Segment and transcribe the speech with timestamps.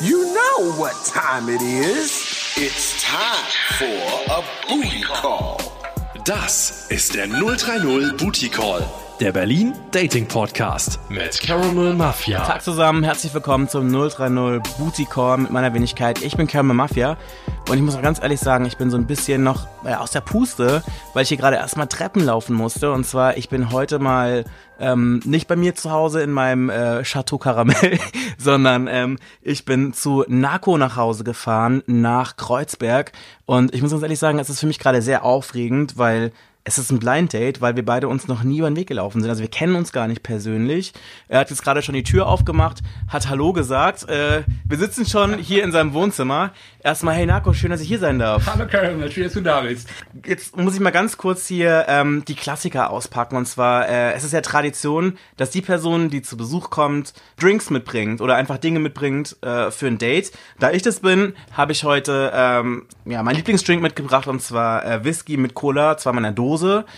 [0.00, 2.54] You know what time it is.
[2.56, 3.44] It's time
[3.78, 5.58] for a booty call.
[6.24, 8.86] Das ist der 030 Booty Call,
[9.20, 12.44] der Berlin Dating Podcast mit Caramel Mafia.
[12.44, 16.20] Tag zusammen, herzlich willkommen zum 030 Booty Call mit meiner Wenigkeit.
[16.22, 17.16] Ich bin Caramel Mafia
[17.68, 20.10] und ich muss auch ganz ehrlich sagen, ich bin so ein bisschen noch äh, aus
[20.10, 20.82] der Puste,
[21.12, 22.92] weil ich hier gerade erstmal Treppen laufen musste.
[22.92, 24.44] Und zwar, ich bin heute mal
[24.80, 28.00] ähm, nicht bei mir zu Hause in meinem äh, Chateau Caramel,
[28.38, 33.12] sondern ähm, ich bin zu Narco nach Hause gefahren, nach Kreuzberg.
[33.46, 36.32] Und ich muss ganz ehrlich sagen, es ist für mich gerade sehr aufregend, weil
[36.66, 39.20] es ist ein Blind Date, weil wir beide uns noch nie über den Weg gelaufen
[39.20, 39.28] sind.
[39.28, 40.94] Also wir kennen uns gar nicht persönlich.
[41.28, 44.08] Er hat jetzt gerade schon die Tür aufgemacht, hat Hallo gesagt.
[44.08, 46.52] Äh, wir sitzen schon hier in seinem Wohnzimmer.
[46.82, 48.46] Erstmal, hey Narco, schön, dass ich hier sein darf.
[48.46, 49.90] Hallo Caramel, schön, dass du da bist.
[50.24, 53.36] Jetzt muss ich mal ganz kurz hier ähm, die Klassiker auspacken.
[53.36, 57.68] Und zwar, äh, es ist ja Tradition, dass die Person, die zu Besuch kommt, Drinks
[57.68, 60.32] mitbringt oder einfach Dinge mitbringt äh, für ein Date.
[60.60, 65.04] Da ich das bin, habe ich heute ähm, ja mein Lieblingsdrink mitgebracht und zwar äh,
[65.04, 66.53] Whisky mit Cola, zwar meiner Dose.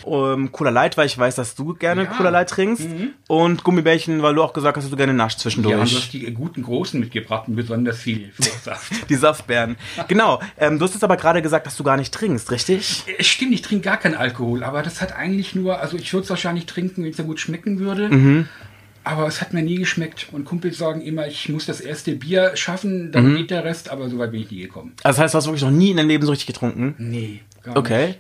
[0.07, 2.09] Ähm, Cola Light, weil ich weiß, dass du gerne Ja.
[2.11, 2.87] Cola Light trinkst.
[3.29, 5.73] Und Gummibärchen, weil du auch gesagt hast, dass du gerne nascht zwischendurch.
[5.73, 9.09] Ja, du hast die guten Großen mitgebracht und besonders viel Fruchtsaft.
[9.11, 9.77] die Saftbeeren.
[10.09, 10.41] genau.
[10.59, 13.05] Ähm, du hast jetzt aber gerade gesagt, dass du gar nicht trinkst, richtig?
[13.19, 16.25] es stimmt, ich trinke gar keinen Alkohol, aber das hat eigentlich nur, also ich würde
[16.25, 18.09] es wahrscheinlich trinken, wenn es ja gut schmecken würde.
[18.09, 18.49] Mhm.
[19.05, 20.27] Aber es hat mir nie geschmeckt.
[20.33, 23.37] Und Kumpels sagen immer, ich muss das erste Bier schaffen, dann Mhm.
[23.37, 24.95] geht der Rest, aber so weit bin ich nie gekommen.
[25.05, 26.97] Also das heißt, du hast wirklich noch nie in deinem Leben so richtig getrunken?
[26.99, 28.07] Nee, gar Okay.
[28.09, 28.19] nicht.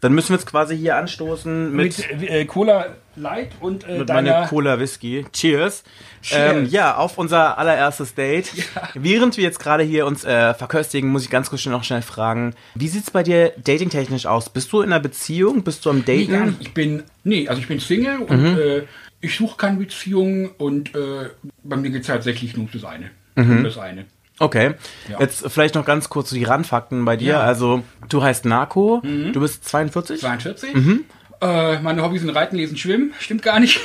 [0.00, 4.08] Dann müssen wir jetzt quasi hier anstoßen mit, Mit äh, Cola Light und äh, mit
[4.08, 4.32] deiner...
[4.32, 5.24] meiner Cola Whisky.
[5.32, 5.82] Cheers.
[6.22, 6.56] Cheers.
[6.56, 8.50] Ähm, ja, auf unser allererstes Date.
[8.94, 12.02] Während wir jetzt gerade hier uns äh, verköstigen, muss ich ganz kurz schnell noch schnell
[12.02, 14.48] fragen, wie sieht's bei dir datingtechnisch aus?
[14.50, 15.64] Bist du in einer Beziehung?
[15.64, 16.46] Bist du am Nee, Daten?
[16.46, 16.60] nicht.
[16.60, 18.58] Ich bin, nee, also ich bin Single und Mhm.
[18.58, 18.82] äh,
[19.20, 21.30] ich suche keine Beziehung und äh,
[21.62, 23.10] bei mir geht es tatsächlich nur um das eine.
[23.36, 23.58] Mhm.
[23.58, 24.04] Um das eine.
[24.38, 24.74] Okay.
[25.08, 25.20] Ja.
[25.20, 27.34] Jetzt vielleicht noch ganz kurz die Randfakten bei dir.
[27.34, 27.42] Ja.
[27.42, 27.48] Mhm.
[27.48, 30.20] Also, du heißt Narco, du bist 42?
[30.20, 30.74] 42.
[30.74, 31.04] Mhm.
[31.40, 33.12] Äh, meine Hobbys sind Reiten, Lesen, Schwimmen.
[33.20, 33.80] Stimmt gar nicht.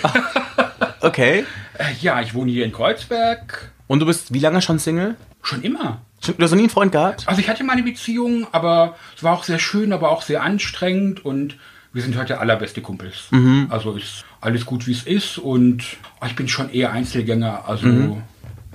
[1.02, 1.46] Okay.
[1.78, 3.72] äh, ja, ich wohne hier in Kreuzberg.
[3.88, 5.16] Und du bist wie lange schon Single?
[5.42, 6.02] Schon immer.
[6.26, 7.28] Du hast noch nie einen Freund gehabt?
[7.28, 10.44] Also ich hatte mal eine Beziehung, aber es war auch sehr schön, aber auch sehr
[10.44, 11.58] anstrengend und
[11.94, 13.28] wir sind heute allerbeste Kumpels.
[13.32, 13.68] Mhm.
[13.70, 15.84] Also ist alles gut, wie es ist und
[16.26, 17.64] ich bin schon eher Einzelgänger.
[17.68, 18.24] Also Mhm.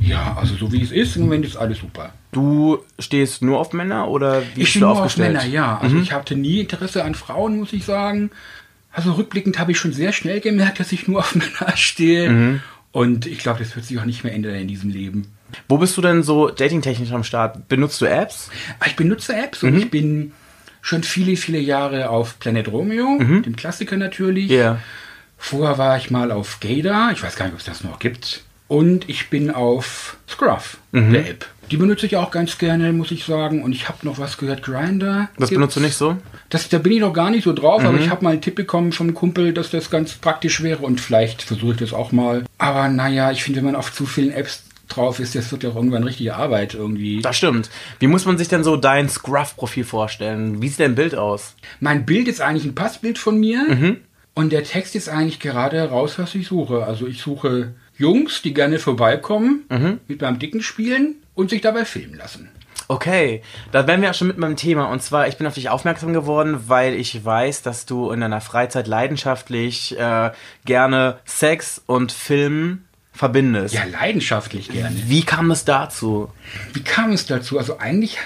[0.00, 2.12] Ja, also so wie es ist, im Moment ist alles super.
[2.32, 5.31] Du stehst nur auf Männer oder wie Ich bist stehe du nur auf aufgestellt?
[5.32, 5.37] Mhm.
[5.38, 5.78] Männer, ja.
[5.78, 8.31] Also ich hatte nie Interesse an Frauen, muss ich sagen.
[8.93, 12.31] Also rückblickend habe ich schon sehr schnell gemerkt, dass ich nur auf Männer stehe.
[12.31, 12.60] Mhm.
[12.93, 15.27] Und ich glaube, das wird sich auch nicht mehr ändern in diesem Leben.
[15.69, 17.69] Wo bist du denn so datingtechnisch am Start?
[17.69, 18.50] Benutzt du Apps?
[18.78, 19.69] Aber Ich benutze Apps Mhm.
[19.69, 20.32] und ich bin
[20.82, 24.50] schon viele, viele Jahre auf Planet Romeo, dem Klassiker natürlich.
[24.50, 24.56] Mhm.
[24.56, 24.78] Ja.
[25.38, 28.43] Vorher war ich mal auf Gator, ich weiß gar nicht, ob es das noch gibt.
[28.75, 31.12] Und ich bin auf Scruff, Mhm.
[31.12, 31.47] der App.
[31.71, 33.62] Die benutze ich auch ganz gerne, muss ich sagen.
[33.62, 35.29] Und ich habe noch was gehört, Grinder.
[35.39, 36.17] Das benutzt du nicht so?
[36.51, 37.89] Das, da bin ich noch gar nicht so drauf, Mhm.
[37.89, 41.01] aber ich habe mal einen Tipp bekommen vom Kumpel, dass das ganz praktisch wäre und
[41.01, 42.43] vielleicht versuche ich das auch mal.
[42.59, 45.71] Aber naja, ich finde, wenn man auf zu vielen Apps drauf ist, das wird ja
[45.71, 47.23] auch irgendwann richtige Arbeit irgendwie.
[47.23, 47.71] Das stimmt.
[48.01, 50.61] Wie muss man sich denn so dein Scruff-Profil vorstellen?
[50.61, 51.55] Wie sieht dein Bild aus?
[51.81, 53.97] Mein Bild ist eigentlich ein Passbild von mir Mhm.
[54.35, 56.85] und der Text ist eigentlich gerade heraus, was ich suche.
[56.85, 60.00] Also ich suche Jungs, die gerne vorbeikommen, Mhm.
[60.09, 62.49] mit meinem Dicken spielen und sich dabei filmen lassen.
[62.87, 64.91] Okay, da wären wir ja schon mit meinem Thema.
[64.91, 68.43] Und zwar, ich bin auf dich aufmerksam geworden, weil ich weiß, dass du in deiner
[68.43, 70.32] Freizeit leidenschaftlich äh,
[70.66, 72.82] gerne Sex und Film
[73.12, 73.75] verbindest.
[73.75, 74.94] Ja, leidenschaftlich gerne.
[75.06, 76.31] Wie kam es dazu?
[76.75, 77.59] Wie kam es dazu?
[77.59, 78.19] Also eigentlich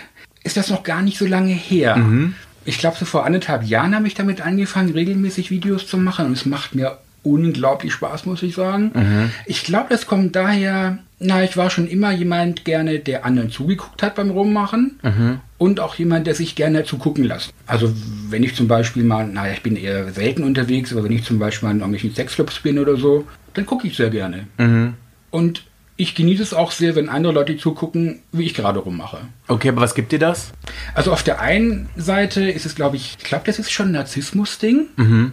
[0.43, 1.97] ist das noch gar nicht so lange her.
[1.97, 2.35] Mhm.
[2.65, 6.33] Ich glaube, so vor anderthalb Jahren habe ich damit angefangen, regelmäßig Videos zu machen und
[6.33, 6.99] es macht mir
[7.33, 8.91] unglaublich Spaß, muss ich sagen.
[8.95, 9.31] Mhm.
[9.47, 14.03] Ich glaube, das kommt daher, na, ich war schon immer jemand gerne, der anderen zugeguckt
[14.03, 15.41] hat beim Rummachen Mhm.
[15.59, 17.53] und auch jemand, der sich gerne zugucken lässt.
[17.67, 17.93] Also
[18.31, 21.39] wenn ich zum Beispiel mal, naja, ich bin eher selten unterwegs, aber wenn ich zum
[21.39, 24.47] Beispiel mal in irgendwelchen Sexclubs bin oder so, dann gucke ich sehr gerne.
[24.59, 24.95] Mhm.
[25.31, 25.65] Und
[26.01, 29.19] ich genieße es auch sehr, wenn andere Leute zugucken, wie ich gerade rummache.
[29.49, 30.53] Okay, aber was gibt dir das?
[30.95, 33.93] Also auf der einen Seite ist es, glaube ich, ich glaube, das ist schon ein
[33.93, 34.87] Narzissmus-Ding.
[34.97, 35.33] Mhm.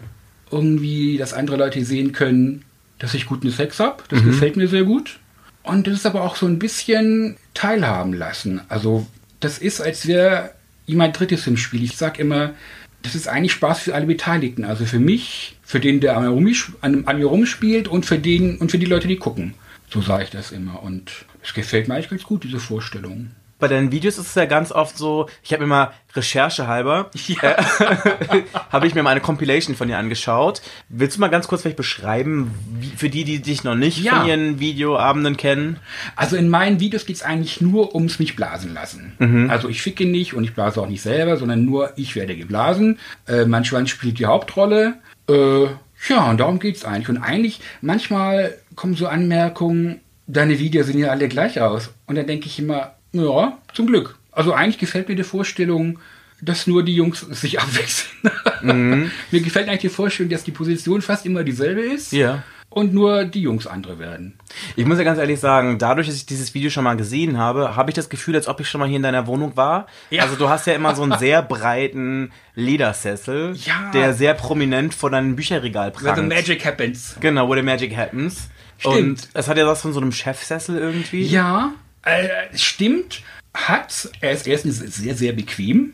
[0.51, 2.63] Irgendwie, dass andere Leute sehen können,
[2.99, 4.03] dass ich guten Sex habe.
[4.09, 5.19] Das gefällt mir sehr gut.
[5.63, 8.61] Und das ist aber auch so ein bisschen teilhaben lassen.
[8.69, 9.07] Also
[9.39, 10.51] das ist, als wäre
[10.85, 11.83] jemand Drittes im Spiel.
[11.83, 12.53] Ich sage immer,
[13.01, 14.63] das ist eigentlich Spaß für alle Beteiligten.
[14.63, 18.85] Also für mich, für den, der an mir rumspielt und für den und für die
[18.85, 19.55] Leute, die gucken.
[19.89, 20.83] So sage ich das immer.
[20.83, 21.11] Und
[21.43, 23.31] es gefällt mir eigentlich ganz gut, diese Vorstellung.
[23.57, 27.51] Bei deinen Videos ist es ja ganz oft so, ich habe immer Recherche halber, Ja.
[27.51, 30.61] äh, habe ich mir mal eine Compilation von dir angeschaut.
[30.89, 34.19] Willst du mal ganz kurz vielleicht beschreiben, wie, für die, die dich noch nicht Ja.
[34.19, 35.79] von ihren Videoabenden kennen?
[36.15, 39.47] Also in meinen Videos geht es eigentlich nur ums mich blasen lassen.
[39.49, 42.99] Also ich ficke nicht und ich blase auch nicht selber, sondern nur ich werde geblasen.
[43.27, 44.95] Äh, mein Schwanz spielt die Hauptrolle.
[45.29, 45.65] Äh,
[46.09, 47.09] ja, und darum geht es eigentlich.
[47.09, 51.91] Und eigentlich, manchmal kommen so Anmerkungen, deine Videos sehen ja alle gleich aus.
[52.05, 54.17] Und dann denke ich immer, ja, zum Glück.
[54.31, 55.99] Also eigentlich gefällt mir die Vorstellung,
[56.41, 59.11] dass nur die Jungs sich abwechseln.
[59.31, 62.11] mir gefällt eigentlich die Vorstellung, dass die Position fast immer dieselbe ist.
[62.11, 62.43] Ja.
[62.69, 64.33] Und nur die Jungs andere werden.
[64.75, 67.77] Ich muss ja ganz ehrlich sagen, dadurch, dass ich dieses Video schon mal gesehen habe,
[67.77, 69.87] habe ich das Gefühl, als ob ich schon mal hier in deiner Wohnung war.
[70.09, 70.23] Ja.
[70.23, 73.91] Also du hast ja immer so einen sehr breiten Ledersessel, Ja.
[73.93, 76.27] der sehr prominent vor deinem Bücherregal Where the prangt.
[76.29, 77.15] magic happens.
[77.21, 78.49] Genau, wo the magic happens.
[78.77, 78.95] Stimmt.
[78.97, 81.23] Und es hat ja was von so einem Chefsessel irgendwie.
[81.25, 81.71] Ja,
[82.05, 83.21] äh, stimmt.
[83.53, 84.09] Hat.
[84.19, 85.93] Er ist erstens sehr, sehr bequem.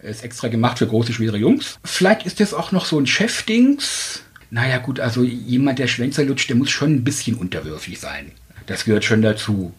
[0.00, 1.78] Er ist extra gemacht für große, schwere Jungs.
[1.84, 4.24] Vielleicht ist das auch noch so ein Chefdings.
[4.50, 8.32] Naja, gut, also jemand, der Schwänzer lutscht, der muss schon ein bisschen unterwürfig sein.
[8.66, 9.72] Das gehört schon dazu.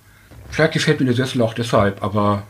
[0.49, 2.47] Vielleicht gefällt mir der Sessel auch deshalb, aber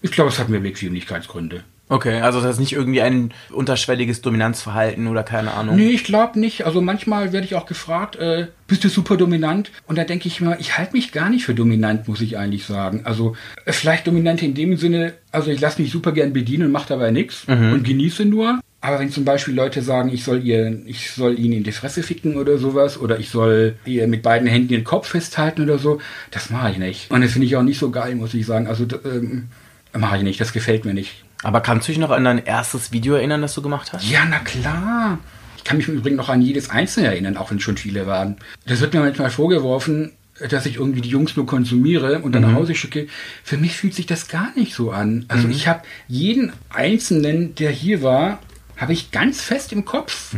[0.00, 1.64] ich glaube, es hat mehr Bequemlichkeitsgründe.
[1.88, 5.76] Okay, also das ist nicht irgendwie ein unterschwelliges Dominanzverhalten oder keine Ahnung.
[5.76, 6.66] Nee, ich glaube nicht.
[6.66, 9.70] Also manchmal werde ich auch gefragt, äh, bist du super dominant?
[9.86, 12.66] Und da denke ich mir, ich halte mich gar nicht für dominant, muss ich eigentlich
[12.66, 13.02] sagen.
[13.04, 16.72] Also äh, vielleicht dominant in dem Sinne, also ich lasse mich super gern bedienen und
[16.72, 18.60] mache dabei nichts und genieße nur.
[18.80, 22.04] Aber wenn zum Beispiel Leute sagen, ich soll ihr, ich soll ihnen in die Fresse
[22.04, 26.00] ficken oder sowas, oder ich soll ihr mit beiden Händen den Kopf festhalten oder so,
[26.30, 27.10] das mache ich nicht.
[27.10, 28.68] Und das finde ich auch nicht so geil, muss ich sagen.
[28.68, 29.48] Also ähm,
[29.96, 31.24] mache ich nicht, das gefällt mir nicht.
[31.42, 34.08] Aber kannst du dich noch an dein erstes Video erinnern, das du gemacht hast?
[34.08, 35.18] Ja, na klar.
[35.56, 38.06] Ich kann mich im Übrigen noch an jedes einzelne erinnern, auch wenn es schon viele
[38.06, 38.36] waren.
[38.66, 40.12] Das wird mir manchmal vorgeworfen,
[40.48, 43.08] dass ich irgendwie die Jungs nur konsumiere und dann nach Hause schicke.
[43.42, 45.24] Für mich fühlt sich das gar nicht so an.
[45.28, 48.38] Also ich habe jeden einzelnen, der hier war,
[48.76, 50.34] habe ich ganz fest im Kopf.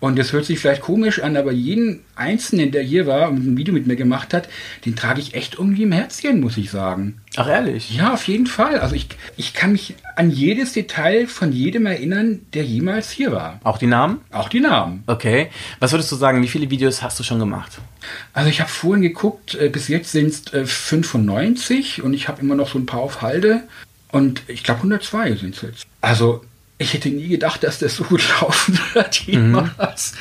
[0.00, 3.56] Und das hört sich vielleicht komisch an, aber jeden einzelnen, der hier war und ein
[3.56, 4.48] Video mit mir gemacht hat,
[4.84, 7.20] den trage ich echt irgendwie im Herzchen, muss ich sagen.
[7.38, 7.94] Ach ehrlich?
[7.94, 8.80] Ja, auf jeden Fall.
[8.80, 9.06] Also ich,
[9.36, 13.60] ich kann mich an jedes Detail von jedem erinnern, der jemals hier war.
[13.62, 14.22] Auch die Namen?
[14.32, 15.04] Auch die Namen.
[15.06, 15.48] Okay.
[15.78, 17.78] Was würdest du sagen, wie viele Videos hast du schon gemacht?
[18.32, 22.40] Also ich habe vorhin geguckt, äh, bis jetzt sind es äh, 95 und ich habe
[22.40, 23.62] immer noch so ein paar auf Halde.
[24.10, 25.86] Und ich glaube 102 sind es jetzt.
[26.00, 26.44] Also
[26.78, 30.14] ich hätte nie gedacht, dass das so gut laufen wird jemals.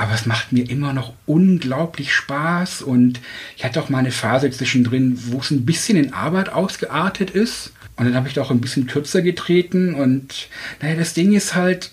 [0.00, 3.20] Aber es macht mir immer noch unglaublich Spaß und
[3.58, 7.74] ich hatte auch mal eine Phase zwischendrin, wo es ein bisschen in Arbeit ausgeartet ist.
[7.96, 10.48] Und dann habe ich da auch ein bisschen kürzer getreten und
[10.80, 11.90] naja, das Ding ist halt,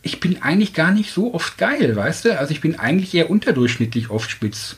[0.00, 2.38] ich bin eigentlich gar nicht so oft geil, weißt du?
[2.38, 4.76] Also ich bin eigentlich eher unterdurchschnittlich oft spitz.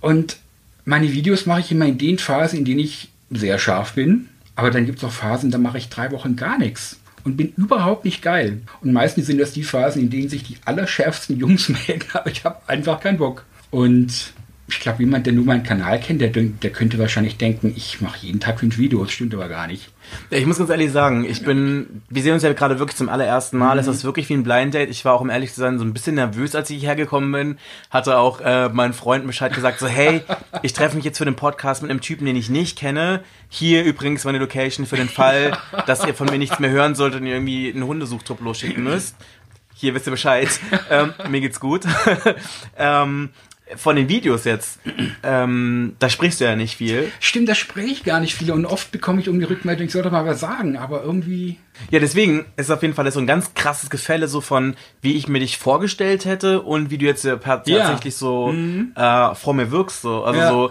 [0.00, 0.36] Und
[0.84, 4.28] meine Videos mache ich immer in den Phasen, in denen ich sehr scharf bin.
[4.54, 7.52] Aber dann gibt es auch Phasen, da mache ich drei Wochen gar nichts und bin
[7.56, 8.60] überhaupt nicht geil.
[8.82, 12.44] Und meistens sind das die Phasen, in denen sich die allerschärfsten Jungs melden, aber ich
[12.44, 13.44] habe einfach keinen Bock.
[13.70, 14.32] Und
[14.66, 18.26] ich glaube, jemand, der nur meinen Kanal kennt, der, der könnte wahrscheinlich denken, ich mache
[18.26, 19.90] jeden Tag fünf Videos, stimmt aber gar nicht.
[20.30, 23.58] Ich muss ganz ehrlich sagen, ich bin, wir sehen uns ja gerade wirklich zum allerersten
[23.58, 23.78] Mal.
[23.78, 24.88] Es ist wirklich wie ein Blind Date.
[24.88, 27.30] Ich war auch, um ehrlich zu sein, so ein bisschen nervös, als ich hierher gekommen
[27.30, 27.58] bin.
[27.90, 30.22] Hatte auch äh, meinen Freunden Bescheid gesagt, so hey,
[30.62, 33.22] ich treffe mich jetzt für den Podcast mit einem Typen, den ich nicht kenne.
[33.50, 37.20] Hier übrigens meine Location für den Fall, dass ihr von mir nichts mehr hören solltet
[37.20, 39.14] und ihr irgendwie einen Hundesuchtrupp losschicken müsst.
[39.74, 40.48] Hier wisst ihr Bescheid.
[40.90, 41.82] ähm, mir geht's gut.
[42.78, 43.30] ähm,
[43.76, 44.78] von den Videos jetzt,
[45.22, 47.10] ähm, da sprichst du ja nicht viel.
[47.18, 50.02] Stimmt, da spreche ich gar nicht viel und oft bekomme ich irgendwie Rückmeldung, ich soll
[50.02, 51.58] doch mal was sagen, aber irgendwie...
[51.90, 55.28] Ja, deswegen ist auf jeden Fall so ein ganz krasses Gefälle so von, wie ich
[55.28, 57.78] mir dich vorgestellt hätte und wie du jetzt äh, per- Ja.
[57.78, 58.54] tatsächlich so
[58.94, 60.02] äh, vor mir wirkst.
[60.02, 60.22] So.
[60.24, 60.50] Also Ja.
[60.50, 60.70] so,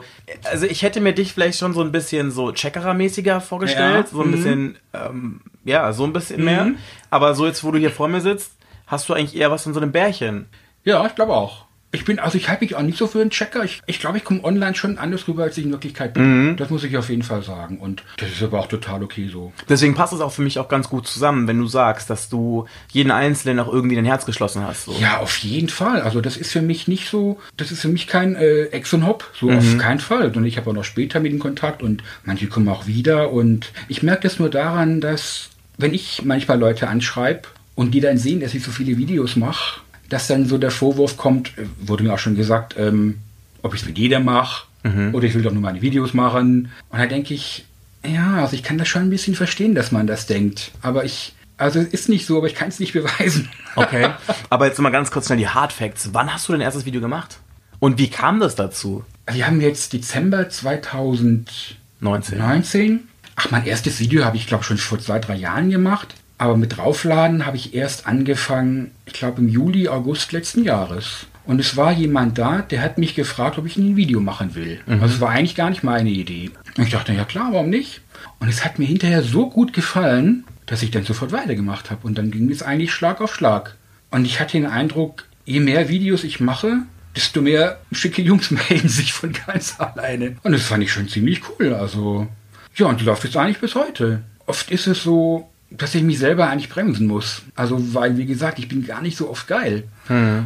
[0.50, 4.12] also ich hätte mir dich vielleicht schon so ein bisschen so Checkerer-mäßiger vorgestellt, Ja.
[4.12, 6.72] so ein bisschen, ähm, ja, so ein bisschen mehr.
[7.10, 8.54] Aber so jetzt, wo du hier vor mir sitzt,
[8.88, 10.46] hast du eigentlich eher was von so einem Bärchen.
[10.86, 11.66] Ja, ich glaube auch.
[11.94, 13.64] Ich bin, also ich halte mich auch nicht so für einen Checker.
[13.64, 16.58] Ich, ich glaube, ich komme online schon anders rüber, als ich in Wirklichkeit bin.
[16.58, 17.78] Das muss ich auf jeden Fall sagen.
[17.78, 19.54] Und das ist aber auch total okay so.
[19.70, 22.66] Deswegen passt es auch für mich auch ganz gut zusammen, wenn du sagst, dass du
[22.92, 24.86] jeden Einzelnen auch irgendwie dein Herz geschlossen hast.
[24.86, 24.96] So.
[25.00, 26.02] Ja, auf jeden Fall.
[26.02, 29.06] Also das ist für mich nicht so, das ist für mich kein äh, Ex und
[29.06, 29.30] Hop.
[29.40, 30.36] So auf keinen Fall.
[30.36, 33.32] Und ich habe auch noch später mit ihnen Kontakt und manche kommen auch wieder.
[33.32, 37.44] Und ich merke das nur daran, dass wenn ich manchmal Leute anschreibe
[37.76, 39.83] und die dann sehen, dass ich so viele Videos mache,
[40.14, 43.20] dass dann so der Vorwurf kommt, äh, wurde mir auch schon gesagt, ähm,
[43.62, 44.68] ob ich es mit jeder mache
[45.14, 46.70] oder ich will doch nur meine Videos machen.
[46.90, 47.66] Und da denke ich,
[48.06, 50.72] ja, also ich kann das schon ein bisschen verstehen, dass man das denkt.
[50.82, 53.50] Aber ich, also es ist nicht so, aber ich kann es nicht beweisen.
[53.76, 54.10] Okay.
[54.50, 56.10] Aber jetzt mal ganz kurz schnell die Hard Facts.
[56.12, 57.40] Wann hast du dein erstes Video gemacht?
[57.80, 59.06] Und wie kam das dazu?
[59.32, 62.38] Wir haben jetzt Dezember 2019.
[62.38, 63.08] 19.
[63.36, 66.14] Ach, mein erstes Video habe ich, glaube schon vor zwei, drei Jahren gemacht.
[66.38, 71.28] Aber mit draufladen habe ich erst angefangen, ich glaube im Juli, August letzten Jahres.
[71.46, 74.80] Und es war jemand da, der hat mich gefragt, ob ich ein Video machen will.
[75.02, 76.52] Also es war eigentlich gar nicht meine Idee.
[76.78, 78.02] Und ich dachte, ja klar, warum nicht?
[78.40, 82.08] Und es hat mir hinterher so gut gefallen, dass ich dann sofort weitergemacht habe.
[82.08, 83.76] Und dann ging es eigentlich Schlag auf Schlag.
[84.12, 86.84] Und ich hatte den Eindruck, je mehr Videos ich mache,
[87.16, 90.38] desto mehr schicke Jungs melden sich von ganz alleine.
[90.44, 91.74] Und das fand ich schon ziemlich cool.
[91.74, 92.28] Also,
[92.76, 94.24] ja, und die läuft jetzt eigentlich bis heute.
[94.46, 97.42] Oft ist es so, dass ich mich selber eigentlich bremsen muss.
[97.56, 99.84] Also, weil, wie gesagt, ich bin gar nicht so oft geil.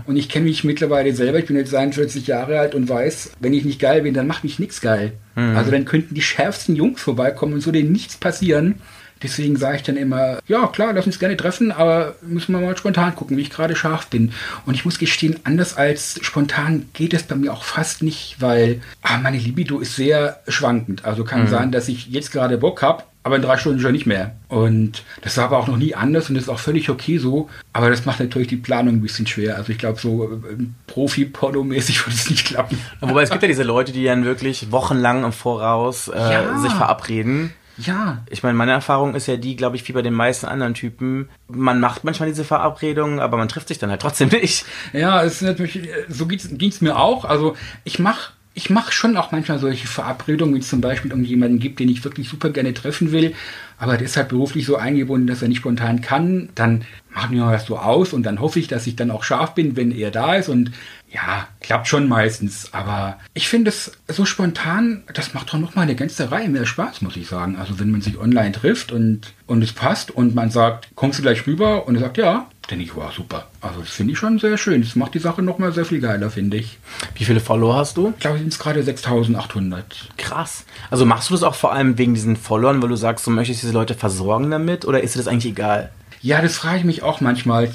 [0.05, 3.53] Und ich kenne mich mittlerweile selber, ich bin jetzt 41 Jahre alt und weiß, wenn
[3.53, 5.13] ich nicht geil bin, dann macht mich nichts geil.
[5.35, 8.75] Also dann könnten die schärfsten Jungs vorbeikommen und so denen nichts passieren.
[9.23, 12.77] Deswegen sage ich dann immer, ja klar, lass uns gerne treffen, aber müssen wir mal
[12.77, 14.31] spontan gucken, wie ich gerade scharf bin.
[14.65, 18.81] Und ich muss gestehen, anders als spontan geht es bei mir auch fast nicht, weil
[19.01, 21.05] ah, meine Libido ist sehr schwankend.
[21.05, 24.05] Also kann sein, dass ich jetzt gerade Bock habe, aber in drei Stunden schon nicht
[24.07, 24.35] mehr.
[24.49, 27.49] Und das war aber auch noch nie anders und das ist auch völlig okay so.
[27.73, 29.55] Aber das macht natürlich die Planung ein bisschen schwer.
[29.57, 30.57] Also ich glaube, so äh,
[30.87, 32.79] Profi-Porno-mäßig würde es nicht klappen.
[33.01, 36.57] Wobei es gibt ja diese Leute, die dann wirklich wochenlang im Voraus äh, Ja.
[36.59, 37.53] sich verabreden.
[37.79, 40.73] Ja, Ich meine, meine Erfahrung ist ja die, glaube ich, wie bei den meisten anderen
[40.73, 41.29] Typen.
[41.47, 44.65] Man macht manchmal diese Verabredungen, aber man trifft sich dann halt trotzdem nicht.
[44.93, 47.23] Ja, es ist natürlich, äh, so ging es mir auch.
[47.23, 51.59] Also ich mache ich mach schon auch manchmal solche Verabredungen, wenn es zum Beispiel irgendjemanden
[51.59, 53.35] gibt, den ich wirklich super gerne treffen will,
[53.77, 56.49] aber der ist halt beruflich so eingebunden, dass er nicht spontan kann.
[56.55, 56.83] Dann
[57.13, 59.75] machen wir das so aus und dann hoffe ich, dass ich dann auch scharf bin,
[59.75, 60.71] wenn er da ist und
[61.11, 62.73] ja, klappt schon meistens.
[62.73, 67.03] Aber ich finde es so spontan, das macht doch nochmal eine ganze Reihe mehr Spaß,
[67.03, 67.57] muss ich sagen.
[67.57, 71.21] Also wenn man sich online trifft und, und es passt und man sagt, kommst du
[71.21, 71.87] gleich rüber?
[71.87, 73.47] Und er sagt, ja, dann ich, wow, super.
[73.61, 74.81] Also das finde ich schon sehr schön.
[74.81, 76.77] Das macht die Sache nochmal sehr viel geiler, finde ich.
[77.15, 78.13] Wie viele Follower hast du?
[78.15, 80.09] Ich glaube, sind es gerade 6800.
[80.17, 80.65] Krass.
[80.89, 83.63] Also machst du das auch vor allem wegen diesen Followern, weil du sagst, du möchtest
[83.63, 84.85] diese Leute versorgen damit?
[84.85, 85.91] Oder ist dir das eigentlich egal?
[86.21, 87.71] Ja, das frage ich mich auch manchmal.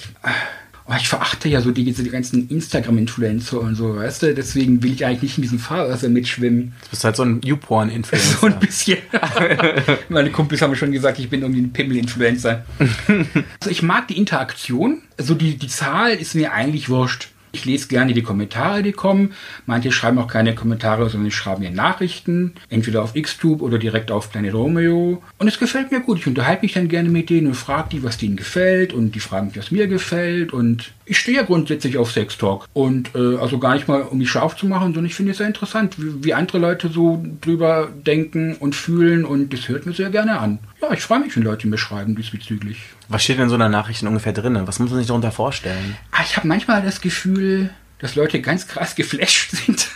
[0.86, 4.34] Oh, ich verachte ja so die, diese ganzen Instagram-Influencer und so, weißt du?
[4.34, 6.72] Deswegen will ich eigentlich nicht in diesem Fahrwasser mitschwimmen.
[6.84, 8.38] Du bist halt so ein YouPorn-Influencer.
[8.42, 8.98] So ein bisschen.
[10.08, 12.64] Meine Kumpels haben schon gesagt, ich bin irgendwie ein Pimmel-Influencer.
[12.78, 15.02] also ich mag die Interaktion.
[15.16, 17.28] Also die, die Zahl ist mir eigentlich wurscht.
[17.52, 19.32] Ich lese gerne die Kommentare, die kommen.
[19.66, 22.54] Manche schreiben auch keine Kommentare, sondern die schreiben mir Nachrichten.
[22.70, 25.22] Entweder auf Xtube oder direkt auf Planet Romeo.
[25.36, 26.18] Und es gefällt mir gut.
[26.18, 28.94] Ich unterhalte mich dann gerne mit denen und frage die, was denen gefällt.
[28.94, 30.54] Und die fragen mich, was mir gefällt.
[30.54, 32.66] Und ich stehe ja grundsätzlich auf Sextalk.
[32.72, 35.38] Und äh, also gar nicht mal, um mich scharf zu machen, sondern ich finde es
[35.38, 39.26] sehr interessant, wie, wie andere Leute so drüber denken und fühlen.
[39.26, 40.58] Und das hört mir sehr gerne an.
[40.80, 42.78] Ja, ich freue mich, wenn Leute mir schreiben diesbezüglich.
[43.08, 44.60] Was steht denn in so einer Nachricht ungefähr drin?
[44.66, 45.96] Was muss man sich darunter vorstellen?
[46.10, 49.88] Ah, ich habe manchmal das Gefühl, dass Leute ganz krass geflasht sind.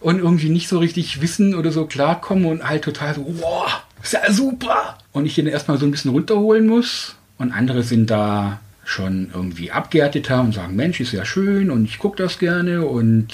[0.00, 4.12] und irgendwie nicht so richtig wissen oder so klarkommen und halt total so, wow, ist
[4.12, 4.98] ja super.
[5.12, 7.14] Und ich den erstmal so ein bisschen runterholen muss.
[7.38, 11.98] Und andere sind da schon irgendwie abgehärteter und sagen, Mensch, ist ja schön und ich
[11.98, 13.28] gucke das gerne und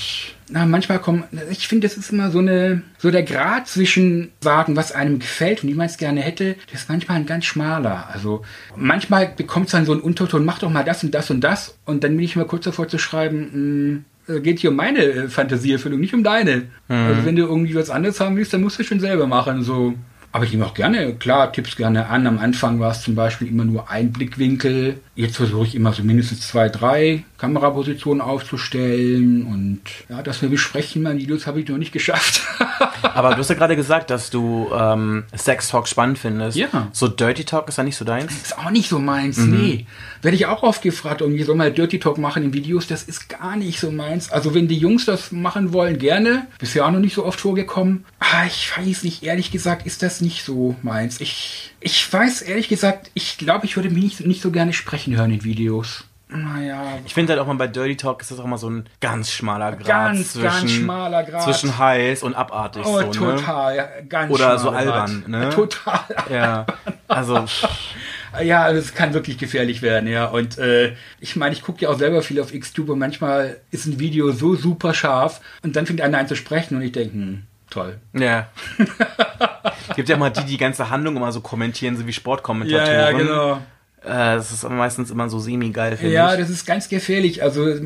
[0.50, 4.76] na, manchmal kommen, ich finde, das ist immer so eine, so der Grad zwischen sagen,
[4.76, 8.08] was einem gefällt und wie man es gerne hätte, das ist manchmal ein ganz schmaler.
[8.12, 8.42] Also
[8.76, 11.76] manchmal bekommt es dann so einen Unterton, mach doch mal das und das und das
[11.84, 15.00] und dann bin ich mal kurz davor zu schreiben, mh, äh, geht hier um meine
[15.00, 16.68] äh, Fantasieerfüllung, nicht um deine.
[16.88, 19.94] Also wenn du irgendwie was anderes haben willst, dann musst du schon selber machen, so.
[20.38, 22.24] Aber ich nehme auch gerne, klar, Tipps gerne an.
[22.28, 25.00] Am Anfang war es zum Beispiel immer nur ein Blickwinkel.
[25.16, 29.44] Jetzt versuche ich immer so mindestens zwei, drei Kamerapositionen aufzustellen.
[29.44, 32.42] Und ja, das wir besprechen, meine Videos habe ich noch nicht geschafft.
[33.02, 36.56] Aber du hast ja gerade gesagt, dass du ähm, Sex Talk spannend findest.
[36.56, 36.88] Ja.
[36.92, 38.32] So Dirty Talk ist ja nicht so deins.
[38.32, 39.86] ist auch nicht so meins, nee.
[40.22, 43.28] Werde ich auch oft gefragt, irgendwie soll mal Dirty Talk machen in Videos, das ist
[43.28, 44.30] gar nicht so meins.
[44.30, 46.46] Also wenn die Jungs das machen wollen, gerne.
[46.58, 48.04] Bisher auch noch nicht so oft vorgekommen.
[48.20, 51.20] Ah, ich weiß nicht, ehrlich gesagt, ist das nicht so meins.
[51.20, 55.16] Ich, ich weiß ehrlich gesagt, ich glaube, ich würde mich nicht, nicht so gerne sprechen
[55.16, 56.04] hören in Videos.
[56.30, 58.84] Naja, Ich finde halt auch mal bei Dirty Talk ist das auch mal so ein
[59.00, 61.42] ganz schmaler Grad Ganz, zwischen, ganz schmaler Grad.
[61.42, 62.82] zwischen heiß und abartig.
[62.84, 63.36] oh, so, Ne?
[63.36, 65.28] total, ja, ganz Oder so albern, Grad.
[65.28, 65.48] ne?
[65.54, 66.00] Total.
[66.30, 66.66] Ja,
[67.08, 67.44] also
[68.42, 70.26] Ja, das kann wirklich gefährlich werden, ja.
[70.26, 73.86] Und äh, ich meine, ich gucke ja auch selber viel auf Xtube und manchmal ist
[73.86, 77.14] ein Video so super scharf und dann fängt einer an zu sprechen und ich denke,
[77.14, 77.96] hm, toll.
[78.12, 78.48] ja.
[79.96, 83.16] Gibt ja mal die, die ganze Handlung immer so kommentieren, so wie Sportkommentatoren.
[83.16, 83.58] genau.
[84.02, 86.40] Äh, das ist meistens immer so semi-geil, finde Ja, ich.
[86.40, 87.42] das ist ganz gefährlich.
[87.42, 87.80] Also äh,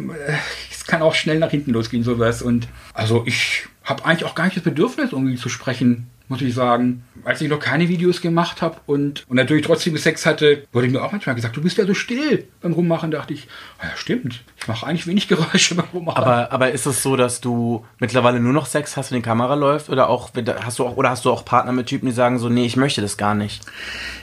[0.71, 2.42] es kann auch schnell nach hinten losgehen, sowas.
[2.42, 6.55] Und also ich habe eigentlich auch gar nicht das Bedürfnis, irgendwie zu sprechen, muss ich
[6.55, 7.05] sagen.
[7.25, 11.02] Als ich noch keine Videos gemacht habe und, und natürlich trotzdem Sex hatte, wurde mir
[11.02, 13.11] auch manchmal gesagt, du bist ja so still beim Rummachen.
[13.11, 13.49] dachte ich,
[13.83, 16.23] ja stimmt, ich mache eigentlich wenig Geräusche beim Rummachen.
[16.23, 19.55] Aber, aber ist es so, dass du mittlerweile nur noch Sex hast, wenn die Kamera
[19.55, 19.88] läuft?
[19.88, 20.31] Oder auch,
[20.64, 22.76] hast du auch, oder hast du auch Partner mit Typen, die sagen so, nee, ich
[22.76, 23.64] möchte das gar nicht?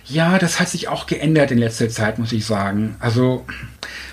[0.06, 2.96] Ja, das hat sich auch geändert in letzter Zeit, muss ich sagen.
[3.00, 3.46] Also,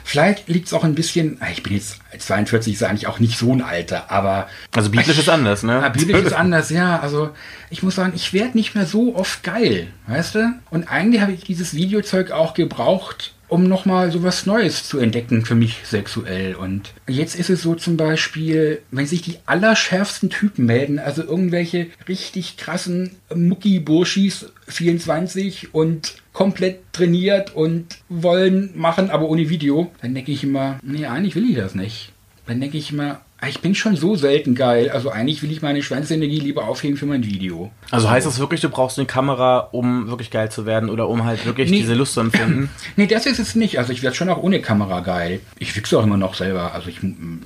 [0.07, 3.53] vielleicht liegt es auch ein bisschen, ich bin jetzt 42, ist eigentlich auch nicht so
[3.53, 4.49] ein Alter, aber.
[4.75, 5.73] Also biblisch ist anders, ne?
[5.73, 7.01] Ja, biblisch ist anders, ja.
[7.01, 7.31] Also,
[7.71, 10.53] ich muss sagen, ich werde nicht mehr so oft geil, weißt du?
[10.71, 15.45] Und eigentlich habe ich dieses Videozeug auch gebraucht, um nochmal so was Neues zu entdecken
[15.45, 16.55] für mich sexuell.
[16.55, 21.89] Und jetzt ist es so zum Beispiel, wenn sich die allerschärfsten Typen melden, also irgendwelche
[22.09, 30.33] richtig krassen Mucki-Burschis, 24 und komplett trainiert und wollen machen, aber ohne Video, dann denke
[30.33, 32.13] ich immer, nee, eigentlich will ich das nicht.
[32.47, 34.89] Dann denke ich immer, Ah, ich bin schon so selten geil.
[34.91, 37.71] Also eigentlich will ich meine Schwänzenergie lieber aufheben für mein Video.
[37.91, 41.25] Also heißt das wirklich, du brauchst eine Kamera, um wirklich geil zu werden oder um
[41.25, 42.71] halt wirklich nee, diese Lust zu empfinden?
[42.97, 43.79] Nee, das ist es nicht.
[43.79, 45.41] Also ich werde schon auch ohne Kamera geil.
[45.59, 46.73] Ich wichse auch immer noch selber.
[46.73, 47.01] Also ich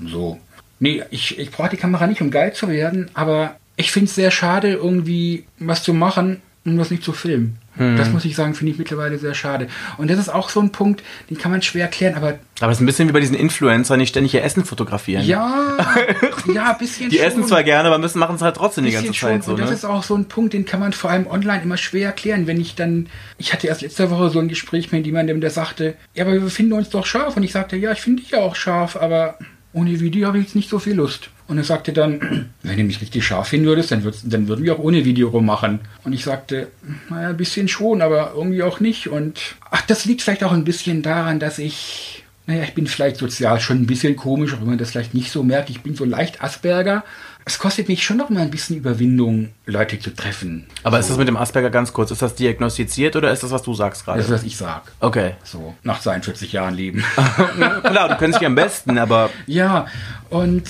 [0.06, 0.38] so.
[0.78, 4.14] Nee, ich, ich brauche die Kamera nicht, um geil zu werden, aber ich finde es
[4.14, 7.58] sehr schade, irgendwie was zu machen, um das nicht zu filmen.
[7.80, 7.96] Hm.
[7.96, 9.66] Das muss ich sagen, finde ich mittlerweile sehr schade.
[9.96, 12.38] Und das ist auch so ein Punkt, den kann man schwer erklären, aber.
[12.60, 15.24] Aber es ist ein bisschen wie bei diesen Influencern, die ständig ihr Essen fotografieren.
[15.24, 15.78] Ja,
[16.54, 17.24] ja, ein bisschen Die schon.
[17.24, 19.52] essen zwar gerne, aber müssen machen es halt trotzdem die ganze Zeit so.
[19.52, 19.76] Und das ne?
[19.76, 22.46] ist auch so ein Punkt, den kann man vor allem online immer schwer erklären.
[22.46, 23.08] Wenn ich dann,
[23.38, 26.50] ich hatte erst letzte Woche so ein Gespräch mit jemandem, der sagte, ja, aber wir
[26.50, 27.38] finden uns doch scharf.
[27.38, 29.38] Und ich sagte, ja, ich finde dich ja auch scharf, aber
[29.72, 31.30] ohne Video habe ich jetzt nicht so viel Lust.
[31.50, 34.74] Und er sagte dann, wenn du mich richtig scharf finden würdest, dann, dann würden wir
[34.74, 35.80] auch ohne Video rummachen.
[36.04, 36.68] Und ich sagte,
[37.10, 39.08] naja, ein bisschen schon, aber irgendwie auch nicht.
[39.08, 39.38] Und
[39.70, 43.60] ach, das liegt vielleicht auch ein bisschen daran, dass ich, naja, ich bin vielleicht sozial
[43.60, 45.70] schon ein bisschen komisch, auch wenn man das vielleicht nicht so merkt.
[45.70, 47.04] Ich bin so leicht Asperger
[47.44, 50.66] es kostet mich schon noch mal ein bisschen Überwindung, Leute zu treffen.
[50.82, 51.00] Aber so.
[51.00, 52.10] ist das mit dem Asperger ganz kurz?
[52.10, 54.18] Ist das diagnostiziert oder ist das, was du sagst gerade?
[54.18, 54.82] Das ist, was ich sag.
[55.00, 55.34] Okay.
[55.44, 57.04] So, nach 42 Jahren Leben.
[57.82, 59.30] Klar, du kennst dich am besten, aber.
[59.46, 59.86] Ja,
[60.28, 60.64] und.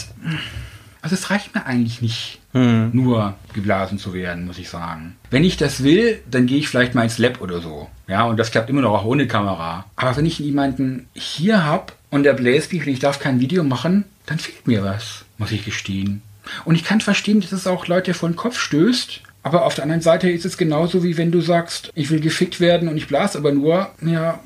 [1.02, 2.90] Also es reicht mir eigentlich nicht, hm.
[2.92, 5.16] nur geblasen zu werden, muss ich sagen.
[5.30, 7.88] Wenn ich das will, dann gehe ich vielleicht mal ins Lab oder so.
[8.06, 9.86] Ja, und das klappt immer noch auch ohne Kamera.
[9.96, 14.38] Aber wenn ich jemanden hier habe und der und ich darf kein Video machen, dann
[14.38, 16.22] fehlt mir was, muss ich gestehen.
[16.64, 19.20] Und ich kann verstehen, dass es auch Leute vor den Kopf stößt.
[19.42, 22.60] Aber auf der anderen Seite ist es genauso wie wenn du sagst, ich will gefickt
[22.60, 24.40] werden und ich blase aber nur, ja,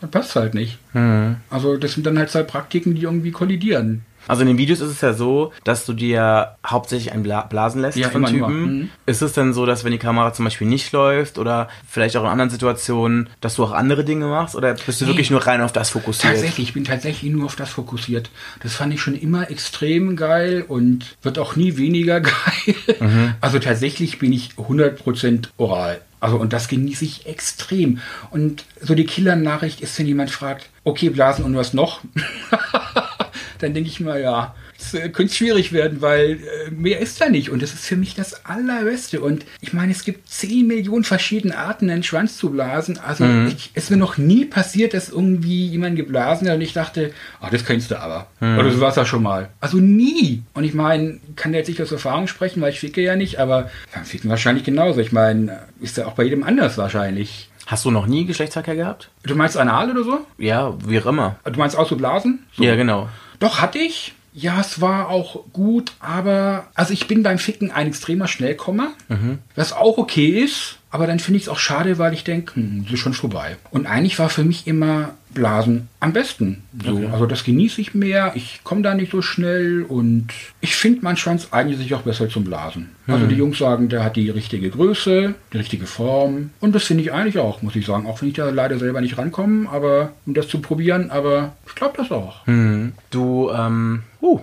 [0.00, 0.78] das passt halt nicht.
[0.92, 1.36] Mhm.
[1.50, 4.04] Also das sind dann halt zwei Praktiken, die irgendwie kollidieren.
[4.28, 7.82] Also in den Videos ist es ja so, dass du dir hauptsächlich ein Bla blasen
[7.82, 8.62] lässt ja, von Typen.
[8.62, 8.90] Mhm.
[9.06, 12.22] Ist es denn so, dass wenn die Kamera zum Beispiel nicht läuft oder vielleicht auch
[12.22, 15.46] in anderen Situationen, dass du auch andere Dinge machst oder bist du nee, wirklich nur
[15.46, 16.34] rein auf das fokussiert?
[16.34, 18.30] Tatsächlich, ich bin tatsächlich nur auf das fokussiert.
[18.62, 22.74] Das fand ich schon immer extrem geil und wird auch nie weniger geil.
[23.00, 23.34] Mhm.
[23.40, 26.00] Also tatsächlich bin ich 100% oral.
[26.20, 28.00] Also, und das genieße ich extrem.
[28.30, 32.00] Und so die Killer-Nachricht ist, wenn jemand fragt, okay, Blasen und was noch?
[33.60, 37.28] dann denke ich mal, ja, es äh, könnte schwierig werden, weil äh, mehr ist da
[37.28, 37.50] nicht.
[37.50, 39.20] Und das ist für mich das Allerbeste.
[39.20, 42.98] Und ich meine, es gibt 10 Millionen verschiedene Arten, einen Schwanz zu blasen.
[42.98, 43.48] Also mhm.
[43.48, 47.12] ich, es ist mir noch nie passiert, dass irgendwie jemand geblasen hat und ich dachte,
[47.40, 48.28] ah, das kennst du aber.
[48.40, 48.58] Mhm.
[48.58, 49.48] Oder so war es ja schon mal.
[49.60, 50.42] Also nie.
[50.54, 53.70] Und ich meine, kann jetzt nicht aus Erfahrung sprechen, weil ich ficke ja nicht, aber
[53.92, 55.00] beim Ficken wahrscheinlich genauso.
[55.00, 57.47] Ich meine, ist ja auch bei jedem anders wahrscheinlich.
[57.68, 59.10] Hast du noch nie Geschlechtsverkehr gehabt?
[59.24, 60.20] Du meinst anal oder so?
[60.38, 61.36] Ja, wie auch immer.
[61.44, 62.46] Du meinst auch so Blasen?
[62.56, 62.64] So.
[62.64, 63.10] Ja, genau.
[63.40, 64.14] Doch, hatte ich.
[64.32, 69.40] Ja, es war auch gut, aber also ich bin beim Ficken ein extremer Schnellkommer, mhm.
[69.54, 72.84] was auch okay ist, aber dann finde ich es auch schade, weil ich denke, hm,
[72.92, 73.56] ist schon vorbei.
[73.70, 76.64] Und eigentlich war für mich immer Blasen am besten.
[76.84, 76.96] So.
[76.96, 77.08] Okay.
[77.12, 80.26] Also das genieße ich mehr, ich komme da nicht so schnell und
[80.60, 82.88] ich finde, mein Schwanz eignet sich auch besser zum Blasen.
[83.06, 83.14] Also mhm.
[83.14, 87.04] Also die Jungs sagen, der hat die richtige Größe, die richtige Form und das finde
[87.04, 88.06] ich eigentlich auch, muss ich sagen.
[88.06, 91.76] Auch wenn ich da leider selber nicht rankomme, aber um das zu probieren, aber ich
[91.76, 92.44] glaube das auch.
[92.48, 92.94] Mhm.
[93.10, 94.40] Du, ähm, uh,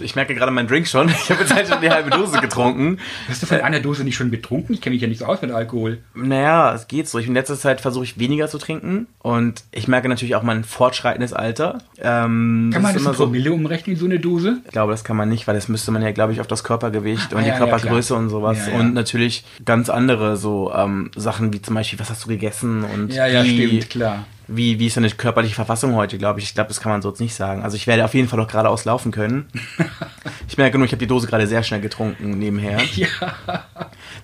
[0.00, 1.08] ich merke gerade meinen Drink schon.
[1.28, 2.98] Ich habe jetzt halt schon die halbe Dose getrunken.
[3.28, 4.74] Hast du von einer Dose nicht schon betrunken?
[4.74, 5.98] Ich kenne mich ja nicht so aus mit Alkohol.
[6.14, 7.18] Naja, es geht so.
[7.18, 10.64] Ich in letzter Zeit versuche ich weniger zu trinken und ich merke natürlich auch mein
[10.64, 11.78] fortschreitendes Alter.
[11.98, 14.58] Ähm, kann man das, das in Promille so, umrechnen, so eine Dose?
[14.64, 16.64] Ich glaube, das kann man nicht, weil das müsste man ja, glaube ich, auf das
[16.64, 20.72] Körpergewicht ah, und ja, die Körpergröße ja, und sowas ja, und natürlich ganz andere so
[20.74, 24.78] ähm, Sachen wie zum Beispiel, was hast du gegessen und ja, ja, stimmt, klar wie,
[24.78, 26.46] wie ist deine körperliche Verfassung heute, glaube ich.
[26.46, 27.62] Ich glaube, das kann man so jetzt nicht sagen.
[27.62, 29.46] Also ich werde auf jeden Fall noch geradeaus laufen können.
[30.48, 32.80] ich merke nur, ich habe die Dose gerade sehr schnell getrunken nebenher.
[32.98, 33.14] Ja.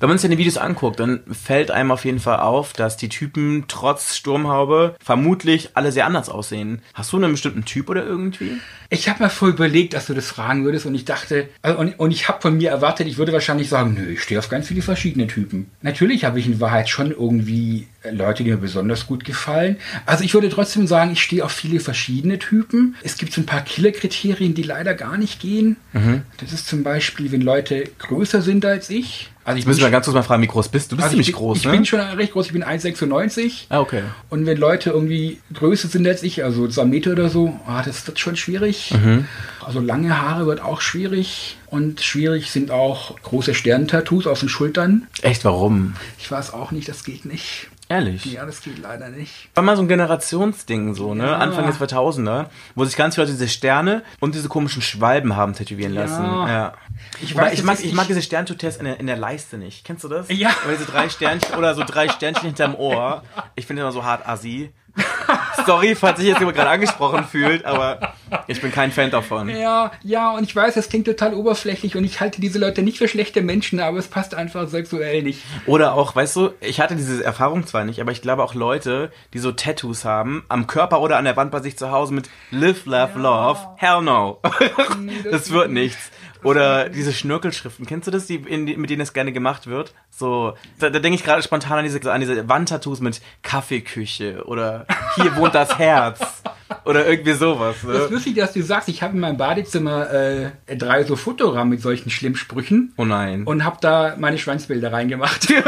[0.01, 3.09] Wenn man sich die Videos anguckt, dann fällt einem auf jeden Fall auf, dass die
[3.09, 6.83] Typen trotz Sturmhaube vermutlich alle sehr anders aussehen.
[6.93, 8.59] Hast du einen bestimmten Typ oder irgendwie?
[8.95, 11.99] Ich habe mir voll überlegt, dass du das fragen würdest und ich dachte, also und,
[11.99, 14.69] und ich habe von mir erwartet, ich würde wahrscheinlich sagen, nö, ich stehe auf ganz
[14.69, 15.71] viele verschiedene Typen.
[15.83, 19.79] Natürlich habe ich in Wahrheit schon irgendwie Leute, die mir besonders gut gefallen.
[20.07, 22.95] Also ich würde trotzdem sagen, ich stehe auf viele verschiedene Typen.
[23.03, 25.77] Es gibt so ein paar Killerkriterien, die leider gar nicht gehen.
[25.93, 26.23] Mhm.
[26.39, 29.31] Das ist zum Beispiel, wenn Leute größer sind als ich.
[29.45, 30.97] Also ich Müssen wir bin, ganz kurz mal fragen, wie groß bist du?
[30.97, 31.73] Du bist also ziemlich ich, groß, ich ne?
[31.73, 33.67] bin schon recht groß, ich bin 1,96.
[33.69, 34.03] ah, okay.
[34.31, 38.07] Und wenn Leute irgendwie größer sind als ich, also zwei Meter oder so, ah, das
[38.07, 38.93] wird schon schwierig.
[38.93, 39.27] Mhm.
[39.65, 41.59] Also lange Haare wird auch schwierig.
[41.67, 45.09] Und schwierig sind auch große Sterntattoos auf den Schultern.
[45.23, 45.95] Echt, warum?
[46.19, 47.69] Ich weiß auch nicht, das geht nicht.
[47.89, 48.25] Ehrlich?
[48.25, 49.51] Ja, das geht leider nicht.
[49.55, 51.27] War mal so ein Generationsding so, ne?
[51.27, 51.37] Ja.
[51.37, 55.53] Anfang der 2000er, wo sich ganz viele Leute diese Sterne und diese komischen Schwalben haben
[55.53, 56.25] tätowieren lassen.
[56.25, 56.49] Ja.
[56.49, 56.73] Ja.
[57.21, 59.85] Ich weiß, ich mag, ist ich mag diese Sterntattoo-Tests in der, in der Leiste nicht.
[59.85, 60.29] Kennst du das?
[60.31, 60.55] Ja.
[60.65, 63.23] Oder diese drei Sternchen oder so drei Sternchen hinterm Ohr.
[63.55, 64.73] Ich finde immer so hart assi.
[65.67, 68.15] Sorry, falls sich jetzt jemand gerade angesprochen fühlt, aber
[68.47, 69.49] ich bin kein Fan davon.
[69.49, 72.99] Ja, ja, und ich weiß, das klingt total oberflächlich und ich halte diese Leute nicht
[72.99, 75.43] für schlechte Menschen, aber es passt einfach sexuell nicht.
[75.67, 79.11] Oder auch, weißt du, ich hatte diese Erfahrung zwar nicht, aber ich glaube auch Leute,
[79.33, 82.29] die so Tattoos haben, am Körper oder an der Wand bei sich zu Hause mit
[82.51, 84.41] Live, Love, Love, hell no.
[85.31, 86.11] das wird nichts.
[86.45, 89.95] Oder diese Schnörkelschriften, kennst du das, die, in, mit denen es gerne gemacht wird?
[90.11, 94.87] So, da, da denke ich gerade spontan an diese, an diese Wandtattoos mit Kaffeeküche oder
[95.17, 96.21] hier wohnt das Herz
[96.85, 97.77] oder irgendwie sowas.
[97.83, 98.15] Das ist Ne?
[98.17, 102.11] lustig, dass du sagst, ich habe in meinem Badezimmer äh, drei so Fotorahmen mit solchen
[102.11, 103.45] Schlimmsprüchen Oh nein.
[103.45, 105.53] und habe da meine Schwanzbilder reingemacht.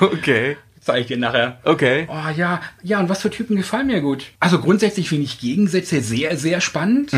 [0.00, 0.56] Okay.
[0.86, 1.58] Zeige ich dir nachher.
[1.64, 2.06] Okay.
[2.08, 4.26] Oh ja, ja, und was für Typen gefallen mir gut?
[4.38, 7.12] Also grundsätzlich finde ich Gegensätze sehr, sehr spannend.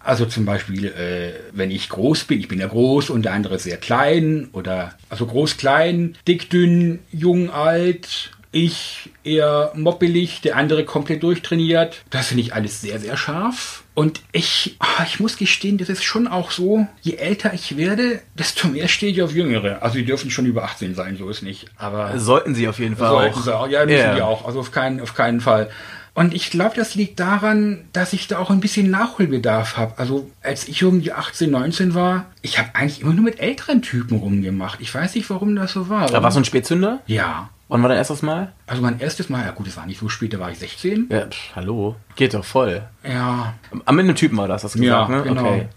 [0.00, 3.60] Also zum Beispiel, äh, wenn ich groß bin, ich bin ja groß und der andere
[3.60, 8.32] sehr klein oder also groß, klein, dick, dünn, jung, alt.
[8.54, 12.02] Ich eher moppelig, der andere komplett durchtrainiert.
[12.10, 13.82] Das finde ich alles sehr, sehr scharf.
[13.94, 18.20] Und ich, ah, ich muss gestehen, das ist schon auch so, je älter ich werde,
[18.34, 19.82] desto mehr stehe ich auf Jüngere.
[19.82, 21.66] Also die dürfen schon über 18 sein, so ist nicht.
[21.78, 23.42] Aber Sollten sie auf jeden Fall Sollten auch.
[23.44, 23.68] sie auch.
[23.68, 24.14] Ja, müssen Ja.
[24.14, 24.44] die auch.
[24.46, 25.70] Also auf keinen, auf keinen Fall.
[26.14, 29.94] Und ich glaube, das liegt daran, dass ich da auch ein bisschen Nachholbedarf habe.
[29.96, 34.18] Also als ich irgendwie 18, 19 war, ich habe eigentlich immer nur mit älteren Typen
[34.18, 34.78] rumgemacht.
[34.82, 36.08] Ich weiß nicht, warum das so war.
[36.08, 37.00] Da warst du ein Spätzünder?
[37.06, 37.48] ja.
[37.72, 38.52] Wann war dein erstes Mal?
[38.66, 41.06] Also mein erstes Mal, ja gut, es war nicht so spät, da war ich 16.
[41.10, 41.96] Ja, pff, hallo.
[42.16, 42.82] Geht doch voll.
[43.02, 43.54] Ja,
[43.86, 45.34] Am Ende Typen war das, hast du ja, gesagt, ne?
[45.34, 45.48] genau.
[45.48, 45.68] Okay.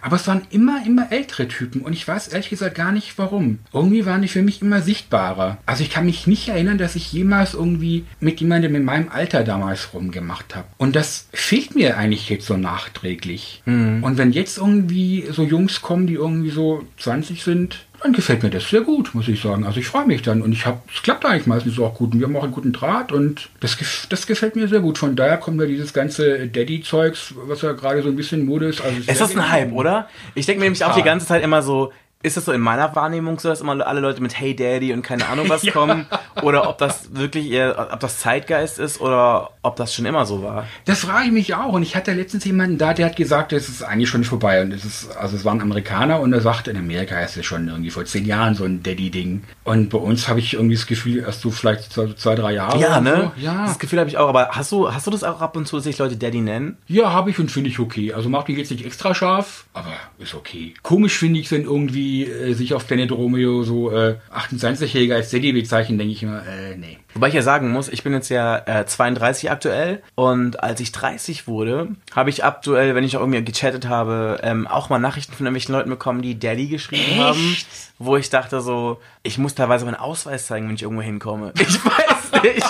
[0.00, 3.60] Aber es waren immer, immer ältere Typen und ich weiß ehrlich gesagt gar nicht warum.
[3.72, 5.58] Irgendwie waren die für mich immer sichtbarer.
[5.64, 9.44] Also ich kann mich nicht erinnern, dass ich jemals irgendwie mit jemandem in meinem Alter
[9.44, 10.66] damals rumgemacht habe.
[10.78, 13.62] Und das fehlt mir eigentlich jetzt so nachträglich.
[13.66, 18.50] Und wenn jetzt irgendwie so Jungs kommen, die irgendwie so 20 sind, dann gefällt mir
[18.50, 19.64] das sehr gut, muss ich sagen.
[19.64, 22.20] Also ich freue mich dann und ich habe, es klappt eigentlich meistens auch gut und
[22.20, 23.78] wir haben auch einen guten Draht und das,
[24.10, 24.98] das gefällt mir sehr gut.
[24.98, 28.82] Von daher kommt mir dieses ganze Daddy-Zeugs, was ja gerade so ein bisschen Mode ist.
[28.82, 29.50] Also Ist sehr das ein.
[29.50, 30.08] Hype, oder?
[30.34, 31.92] Ich denke mir nämlich auch die ganze Zeit immer so,
[32.24, 35.02] ist das so in meiner Wahrnehmung so, dass immer alle Leute mit Hey Daddy und
[35.02, 36.06] keine Ahnung was kommen?
[36.40, 40.42] Oder ob das wirklich eher, ob das Zeitgeist ist oder ob das schon immer so
[40.42, 40.66] war?
[40.86, 41.74] Das frage ich mich auch.
[41.74, 44.62] Und ich hatte letztens jemanden da, der hat gesagt, es ist eigentlich schon vorbei.
[44.62, 47.44] Und es ist, also es war ein Amerikaner und er sagte, in Amerika ist es
[47.44, 49.42] schon irgendwie vor zehn Jahren so ein Daddy-Ding.
[49.64, 52.80] Und bei uns habe ich irgendwie das Gefühl, erst so vielleicht zwei, zwei drei Jahre.
[52.80, 53.32] Ja, ne?
[53.36, 53.42] So.
[53.42, 53.66] Ja.
[53.66, 54.30] Das Gefühl habe ich auch.
[54.30, 56.78] Aber hast du, hast du das auch ab und zu, dass sich Leute Daddy nennen?
[56.86, 58.14] Ja, habe ich und finde ich okay.
[58.14, 60.72] Also macht mich jetzt nicht extra scharf, aber ist okay.
[60.82, 65.52] Komisch finde ich, wenn irgendwie äh, sich auf Planet Romeo so äh, 28-Jähriger als Daddy
[65.52, 66.98] bezeichnen, denke ich immer, äh, nee.
[67.14, 70.92] Wobei ich ja sagen muss, ich bin jetzt ja äh, 32 aktuell und als ich
[70.92, 75.32] 30 wurde, habe ich aktuell, wenn ich auch irgendwie gechattet habe, ähm, auch mal Nachrichten
[75.32, 77.56] von irgendwelchen Leuten bekommen, die Daddy geschrieben haben,
[77.98, 81.52] wo ich dachte so, ich muss teilweise meinen Ausweis zeigen, wenn ich irgendwo hinkomme.
[81.58, 82.66] Ich weiß nicht.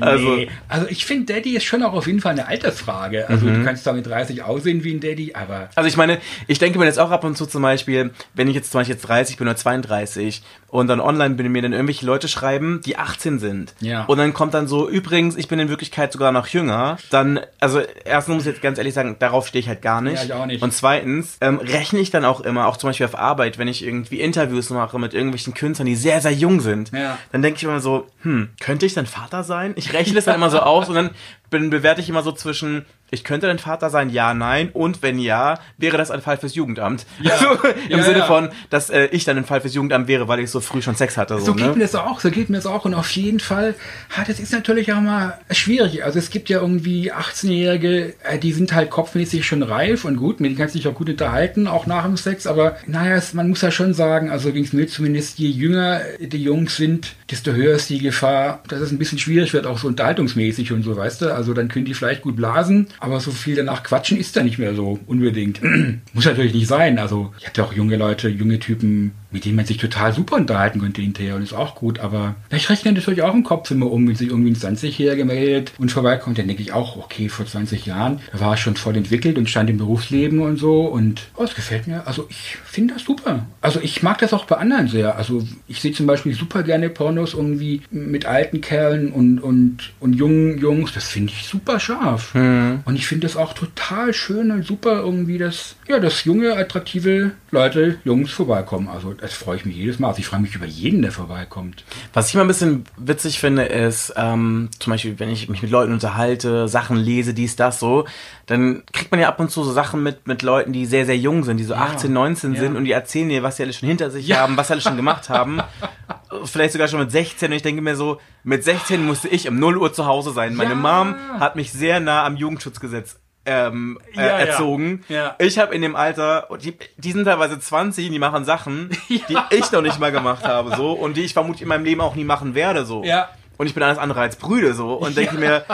[0.00, 0.48] Also, nee.
[0.68, 3.28] also ich finde, Daddy ist schon auch auf jeden Fall eine Altersfrage.
[3.28, 6.58] Also du kannst zwar mit 30 aussehen wie ein Daddy, aber also ich meine, ich
[6.58, 9.08] denke mir jetzt auch ab und zu zum Beispiel, wenn ich jetzt zum Beispiel jetzt
[9.08, 13.38] 30 bin oder 32 und dann online bin, mir dann irgendwelche Leute schreiben, die 18
[13.38, 13.74] sind.
[13.80, 14.04] Ja.
[14.06, 16.96] Und dann kommt dann so, übrigens, ich bin in Wirklichkeit sogar noch jünger.
[17.10, 20.16] Dann, also erstens muss ich jetzt ganz ehrlich sagen, darauf stehe ich halt gar nicht.
[20.16, 20.62] Ja, ich auch nicht.
[20.62, 23.84] Und zweitens ähm, rechne ich dann auch immer, auch zum Beispiel auf Arbeit, wenn ich
[23.84, 27.18] irgendwie Interviews mache mit irgendwelchen Künstlern, die sehr, sehr jung sind, Ja.
[27.32, 29.72] dann denke ich immer so, hm, könnte ich dann Vater sein?
[29.76, 31.10] Ich rechne das dann immer so aus und dann
[31.50, 34.70] bin, bewerte ich immer so zwischen ich könnte dein Vater sein, ja, nein.
[34.72, 37.06] Und wenn ja, wäre das ein Fall fürs Jugendamt.
[37.20, 37.36] Ja.
[37.38, 37.46] So,
[37.90, 38.24] Im Ja, Sinne ja.
[38.26, 40.96] von, dass äh, ich dann ein Fall fürs Jugendamt wäre, weil ich so früh schon
[40.96, 41.38] Sex hatte.
[41.38, 41.72] So, So geht ne?
[41.74, 42.84] mir das auch, so geht mir das auch.
[42.86, 43.74] Und auf jeden Fall,
[44.16, 46.04] ha, das ist natürlich auch mal schwierig.
[46.04, 50.40] Also es gibt ja irgendwie 18-Jährige, äh, die sind halt kopfmäßig schon reif und gut,
[50.40, 52.46] mit denen kannst du dich auch gut unterhalten, auch nach dem Sex.
[52.46, 56.00] Aber naja, es, man muss ja schon sagen, also ging es mir zumindest, je jünger
[56.18, 59.78] die Jungs sind, desto höher ist die Gefahr, dass es ein bisschen schwierig wird, auch
[59.78, 61.34] so unterhaltungsmäßig und so, weißt du.
[61.34, 64.58] Also dann können die vielleicht gut blasen, aber so viel danach quatschen ist da nicht
[64.58, 65.60] mehr so unbedingt.
[66.12, 67.00] muss natürlich nicht sein.
[67.00, 70.80] Also ich hatte auch junge Leute, junge Typen, mit denen man sich total super unterhalten
[70.80, 72.00] könnte hinterher und ist auch gut.
[72.00, 75.72] Aber ich rechne natürlich auch im Kopf immer um, wenn sich irgendwie ein 20-Jähriger meldet
[75.78, 79.38] und vorbeikommt, dann denke ich auch, okay, vor 20 Jahren, war er schon voll entwickelt
[79.38, 82.06] und stand im Berufsleben und so und oh, das gefällt mir.
[82.06, 83.46] Also ich finde das super.
[83.60, 85.16] Also ich mag das auch bei anderen sehr.
[85.16, 90.14] Also ich sehe zum Beispiel super gerne Pornos irgendwie mit alten Kerlen und, und, und
[90.14, 90.92] jungen Jungs.
[90.92, 92.34] Das finde ich super scharf.
[92.34, 97.32] Und ich finde das auch total schön und super irgendwie, dass, ja, dass junge, attraktive
[97.50, 98.88] Leute, Jungs vorbeikommen.
[98.88, 100.08] Also das freue ich mich jedes Mal.
[100.08, 101.84] Also ich freue mich über jeden, der vorbeikommt.
[102.12, 105.70] Was ich immer ein bisschen witzig finde, ist, ähm, zum Beispiel, wenn ich mich mit
[105.70, 108.04] Leuten unterhalte, Sachen lese, dies, das, so,
[108.46, 111.16] dann kriegt man ja ab und zu so Sachen mit, mit Leuten, die sehr, sehr
[111.16, 112.78] jung sind, die so 18, 19 sind ja.
[112.78, 114.38] und die erzählen dir, was sie alle schon hinter sich Ja.
[114.40, 115.60] haben, was sie alle schon gemacht haben.
[116.44, 119.56] Vielleicht sogar schon mit 16 und ich denke mir so, mit 16 musste ich um
[119.58, 120.54] 0 Uhr zu Hause sein.
[120.56, 120.76] Meine Ja.
[120.76, 124.38] Mom hat mich sehr nah am Jugendschutzgesetz ähm, äh, Ja, ja.
[124.38, 125.04] erzogen.
[125.08, 125.34] Ja.
[125.38, 129.72] Ich habe in dem Alter, die, die sind teilweise 20, die machen Sachen, die ich
[129.72, 132.24] noch nicht mal gemacht habe, so, und die ich vermutlich in meinem Leben auch nie
[132.24, 133.02] machen werde, so.
[133.04, 133.28] Ja.
[133.62, 135.64] Und ich bin alles andere als Brüde, so, und denke mir,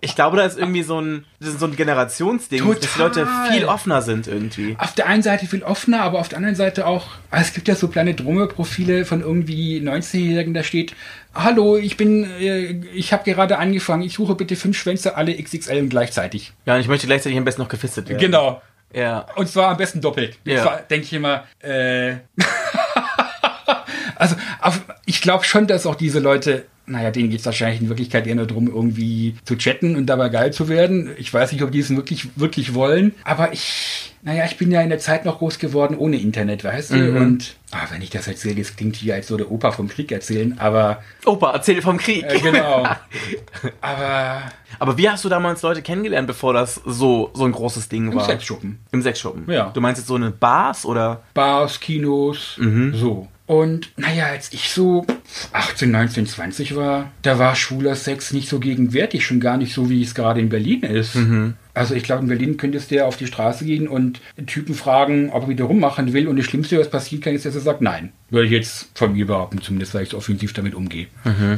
[0.00, 3.52] ich glaube, da ist irgendwie so ein, so ein Generationsding, dass die Leute Total.
[3.52, 4.74] viel offener sind irgendwie.
[4.76, 7.68] auf der einen Seite viel offener, aber auf der anderen Seite auch, ah, es gibt
[7.68, 10.96] ja so kleine Drumme-Profile von irgendwie 19-Jährigen, da steht,
[11.32, 15.86] hallo, ich bin, äh, ich habe gerade angefangen, ich suche bitte fünf Schwänze, alle XXL
[15.86, 16.52] gleichzeitig.
[16.66, 18.20] Ja, und ich möchte gleichzeitig am besten noch gefistet werden.
[18.20, 18.60] Genau.
[18.92, 19.26] Ja.
[19.36, 20.38] Und zwar am besten doppelt.
[20.44, 20.80] Ja.
[20.90, 22.14] Denke ich immer, äh,
[24.16, 27.88] also auf, ich glaube schon, dass auch diese Leute, naja, denen geht es wahrscheinlich in
[27.88, 31.10] Wirklichkeit eher nur darum, irgendwie zu chatten und dabei geil zu werden.
[31.16, 33.14] Ich weiß nicht, ob die es wirklich, wirklich wollen.
[33.24, 36.92] Aber ich, naja, ich bin ja in der Zeit noch groß geworden ohne Internet, weißt
[36.92, 37.16] du?
[37.16, 40.58] Und ah, wenn ich das erzähle, das klingt wie als der Opa vom Krieg erzählen,
[40.58, 42.24] aber Opa, erzähl vom Krieg.
[42.28, 42.86] äh, genau.
[43.80, 44.42] aber
[44.78, 48.16] Aber wie hast du damals Leute kennengelernt, bevor das so, so ein großes Ding im
[48.16, 48.24] war?
[48.24, 48.78] Sexschuppen.
[48.90, 49.50] Im Sexschuppen.
[49.50, 49.70] Ja.
[49.70, 51.22] Du meinst jetzt so eine Bars oder?
[51.34, 52.58] Bars, Kinos,
[52.92, 53.28] so.
[53.46, 55.06] Und naja, als ich so
[55.52, 59.90] 18, 19, 20 war, da war schwuler Sex nicht so gegenwärtig, schon gar nicht so,
[59.90, 61.16] wie es gerade in Berlin ist.
[61.74, 64.74] Also ich glaube, in Berlin könntest du ja auf die Straße gehen und einen Typen
[64.74, 67.60] fragen, ob er wieder rummachen will und das Schlimmste, was passieren kann, ist, dass er
[67.60, 68.12] sagt, nein.
[68.30, 71.08] Würde ich jetzt von mir behaupten, zumindest, weil ich so offensiv damit umgehe.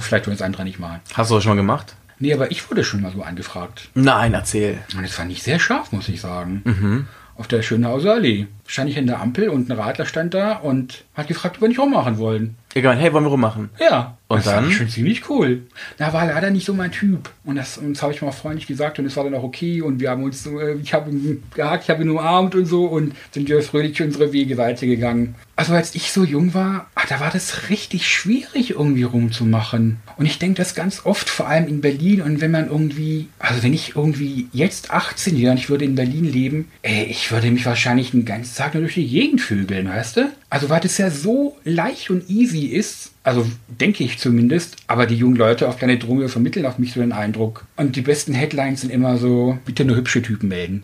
[0.01, 1.01] Vielleicht wollen es andere nicht machen.
[1.12, 1.94] Hast du das schon mal gemacht?
[2.18, 3.90] Nee, aber ich wurde schon mal so angefragt.
[3.94, 4.79] Nein, erzähl.
[4.97, 7.07] Und das fand ich sehr scharf, muss ich sagen.
[7.37, 8.47] Auf der Schönhauser Allee.
[8.66, 11.68] Stand ich in der Ampel und ein Radler stand da und hat gefragt, ob wir
[11.68, 12.57] nicht rummachen wollen.
[12.74, 13.70] Egal, hey, wollen wir rummachen?
[13.79, 14.18] Ja.
[14.27, 14.68] Und das dann?
[14.68, 15.62] ich schon ziemlich cool.
[15.98, 17.31] Na, war leider nicht so mein Typ.
[17.44, 19.81] Und das, und das habe ich mal freundlich gesagt und es war dann auch okay.
[19.81, 22.66] Und wir haben uns, so, äh, ich habe ihn gehakt, ich habe ihn umarmt und
[22.66, 25.37] so und sind wir fröhlich unsere Wege weitergegangen.
[25.57, 29.98] Also als ich so jung war, ah, da war das richtig schwierig irgendwie rumzumachen.
[30.16, 32.22] Und ich denke das ganz oft, vor allem in Berlin.
[32.22, 35.94] Und wenn man irgendwie, also wenn ich irgendwie jetzt 18 wäre und ich würde in
[35.94, 39.88] Berlin leben, ey, ich würde mich wahrscheinlich den ganzen Tag nur durch die Gegend vögeln,
[39.88, 40.33] weißt du?
[40.51, 45.17] Also weil das ja so leicht und easy ist, also denke ich zumindest, aber die
[45.17, 47.64] jungen Leute auf Planet Romeo vermitteln auf mich so den Eindruck.
[47.77, 50.83] Und die besten Headlines sind immer so, bitte nur hübsche Typen melden.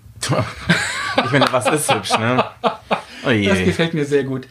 [1.25, 2.45] Ich meine, was ist hübsch, ne?
[3.23, 3.49] Oh je.
[3.49, 4.47] Das gefällt mir sehr gut.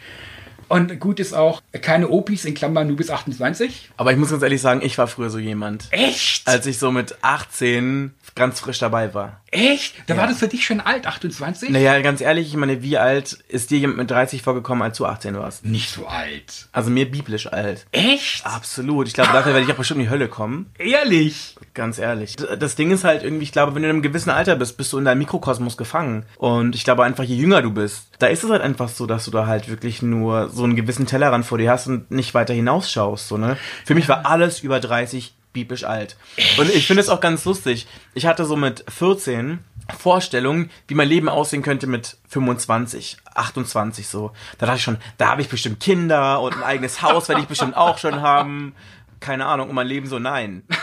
[0.67, 3.89] Und gut ist auch, keine Opis in Klammern, du bist 28.
[3.97, 5.87] Aber ich muss ganz ehrlich sagen, ich war früher so jemand.
[5.89, 6.47] Echt?
[6.47, 9.41] Als ich so mit 18 ganz frisch dabei war.
[9.51, 9.95] Echt?
[10.07, 10.21] Da Ja.
[10.21, 11.69] war das für dich schon alt, 28?
[11.69, 15.05] Naja, ganz ehrlich, ich meine, wie alt ist dir jemand mit 30 vorgekommen, als du
[15.05, 15.65] 18 warst?
[15.65, 16.67] Nicht so alt.
[16.71, 17.87] Also mir biblisch alt.
[17.91, 18.45] Echt?
[18.45, 19.07] Absolut.
[19.07, 20.69] Ich glaube, dafür werde ich auch bestimmt in die Hölle kommen.
[20.77, 21.55] Ehrlich?
[21.73, 22.35] Ganz ehrlich.
[22.35, 24.93] Das Ding ist halt irgendwie, ich glaube, wenn du in einem gewissen Alter bist, bist
[24.93, 26.25] du in deinem Mikrokosmos gefangen.
[26.37, 29.25] Und ich glaube einfach, je jünger du bist, da ist es halt einfach so, dass
[29.25, 32.53] du da halt wirklich nur so einen gewissen Tellerrand vor dir hast und nicht weiter
[32.53, 33.27] hinausschaust.
[33.27, 33.57] So, ne?
[33.85, 36.17] Für mich war alles über 30 biblisch alt.
[36.57, 37.87] Und ich finde es auch ganz lustig.
[38.13, 39.59] Ich hatte so mit 14
[39.97, 44.31] Vorstellungen, wie mein Leben aussehen könnte mit 25, 28 so.
[44.57, 47.47] Da dachte ich schon, da habe ich bestimmt Kinder und ein eigenes Haus werde ich
[47.47, 48.75] bestimmt auch schon haben.
[49.19, 50.63] Keine Ahnung, um mein Leben so nein.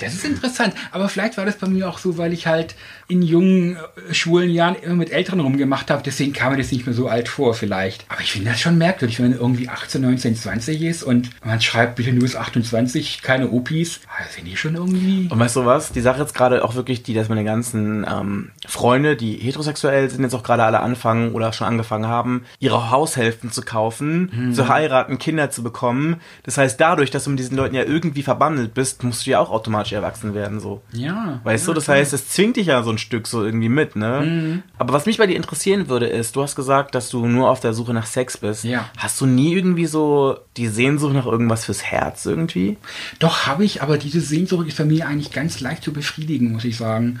[0.00, 0.74] Das ist interessant.
[0.90, 2.74] Aber vielleicht war das bei mir auch so, weil ich halt
[3.08, 6.02] in jungen, äh, schwulen Jahren immer mit Älteren rumgemacht habe.
[6.02, 8.04] Deswegen kam mir das nicht mehr so alt vor, vielleicht.
[8.08, 11.60] Aber ich finde das schon merkwürdig, wenn man irgendwie 18, 19, 20 ist und man
[11.60, 14.00] schreibt bitte nur bis 28, keine Opis.
[14.18, 15.28] Das finde ich schon irgendwie.
[15.30, 15.92] Und weißt du was?
[15.92, 20.22] Die Sache jetzt gerade auch wirklich die, dass meine ganzen ähm, Freunde, die heterosexuell sind,
[20.22, 25.18] jetzt auch gerade alle anfangen oder schon angefangen haben, ihre Haushälften zu kaufen, zu heiraten,
[25.18, 26.20] Kinder zu bekommen.
[26.42, 29.40] Das heißt, dadurch, dass du mit diesen Leuten ja irgendwie verbandelt bist, musst du ja
[29.40, 30.82] auch automatisch erwachsen werden, so.
[30.92, 31.40] Ja.
[31.44, 31.96] Weißt ja, du, das klar.
[31.98, 34.62] heißt, es zwingt dich ja so ein Stück so irgendwie mit, ne?
[34.78, 37.60] Aber was mich bei dir interessieren würde, ist, du hast gesagt, dass du nur auf
[37.60, 38.64] der Suche nach Sex bist.
[38.64, 38.90] Ja.
[38.96, 42.76] Hast du nie irgendwie so die Sehnsucht nach irgendwas fürs Herz irgendwie?
[43.18, 46.64] Doch, habe ich, aber diese Sehnsucht ist bei mir eigentlich ganz leicht zu befriedigen, muss
[46.64, 47.20] ich sagen.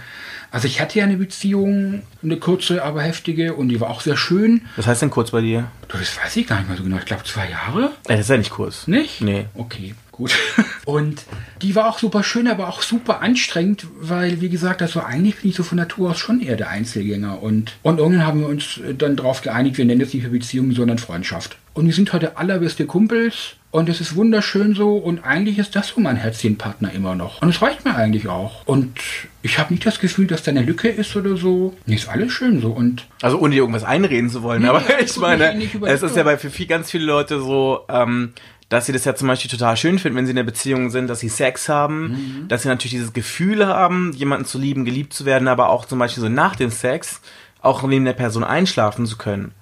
[0.54, 4.16] Also ich hatte ja eine Beziehung, eine kurze, aber heftige und die war auch sehr
[4.16, 4.62] schön.
[4.76, 5.68] Was heißt denn kurz bei dir?
[5.88, 6.98] Das weiß ich gar nicht mehr so genau.
[6.98, 7.90] Ich glaube zwei Jahre.
[8.06, 8.86] Ey, das ist ja nicht kurz.
[8.86, 9.20] Nicht?
[9.20, 9.46] Nee.
[9.54, 10.32] Okay, gut.
[10.84, 11.24] Und
[11.60, 15.50] die war auch super schön, aber auch super anstrengend, weil, wie gesagt, also eigentlich bin
[15.50, 17.42] ich so von Natur aus schon eher der Einzelgänger.
[17.42, 20.70] Und, und irgendwann haben wir uns dann darauf geeinigt, wir nennen es nicht mehr Beziehung,
[20.70, 21.56] sondern Freundschaft.
[21.72, 25.88] Und wir sind heute allerbeste Kumpels und es ist wunderschön so und eigentlich ist das
[25.88, 27.42] so mein Herzchenpartner immer noch.
[27.42, 28.64] Und es reicht mir eigentlich auch.
[28.66, 29.00] Und
[29.42, 31.74] ich habe nicht das Gefühl, dass da eine Lücke ist oder so.
[31.84, 34.80] Nee, ist alles schön so und Also ohne dir irgendwas einreden zu wollen, Nee, aber
[34.80, 38.32] nee, ich meine, über- es ist ja bei für viel, ganz viele Leute so, ähm,
[38.68, 41.08] dass sie das ja zum Beispiel total schön finden, wenn sie in einer Beziehung sind,
[41.08, 42.10] dass sie Sex haben,
[42.44, 42.48] Mhm.
[42.48, 45.98] dass sie natürlich dieses Gefühl haben, jemanden zu lieben, geliebt zu werden, aber auch zum
[45.98, 47.20] Beispiel so nach dem Sex
[47.64, 49.52] auch neben der Person einschlafen zu können.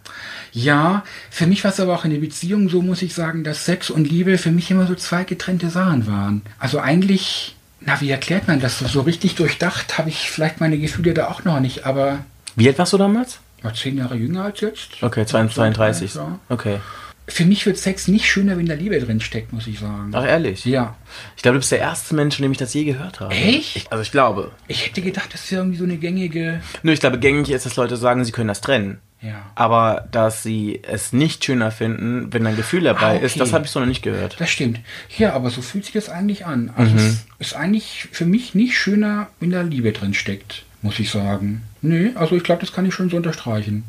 [0.52, 3.64] Ja, für mich war es aber auch in der Beziehung so, muss ich sagen, dass
[3.64, 6.42] Sex und Liebe für mich immer so zwei getrennte Sachen waren.
[6.58, 8.78] Also eigentlich, na, wie erklärt man das?
[8.80, 12.18] So, richtig durchdacht habe ich vielleicht meine Gefühle da auch noch nicht, aber
[12.54, 13.38] Wie alt warst du damals?
[13.62, 15.02] war zehn Jahre jünger als jetzt.
[15.02, 16.14] Okay, 32.
[16.14, 16.38] Ja.
[16.48, 16.80] Okay.
[17.28, 20.11] Für mich wird Sex nicht schöner, wenn da Liebe drin steckt, muss ich sagen.
[20.12, 20.64] Ach, ehrlich?
[20.64, 20.96] Ja.
[21.37, 23.32] Ich glaube, du bist der erste Mensch, von dem ich das je gehört habe.
[23.35, 23.76] Echt?
[23.76, 24.50] Ich, also ich glaube.
[24.66, 26.61] Ich hätte gedacht, das ist irgendwie so eine gängige.
[26.82, 28.98] Nur ich glaube, gängig ist, dass Leute sagen, sie können das trennen.
[29.20, 29.40] Ja.
[29.54, 33.24] Aber dass sie es nicht schöner finden, wenn ein Gefühl dabei Ah, okay.
[33.26, 34.35] ist, das habe ich so noch nicht gehört.
[34.40, 34.80] Das stimmt.
[35.16, 36.72] Ja, aber so fühlt sich das eigentlich an.
[36.76, 41.08] Also es ist eigentlich für mich nicht schöner, wenn da Liebe drin steckt, muss ich
[41.11, 41.62] sagen.
[41.82, 43.85] Nee, also ich glaube, das kann ich schon so unterstreichen.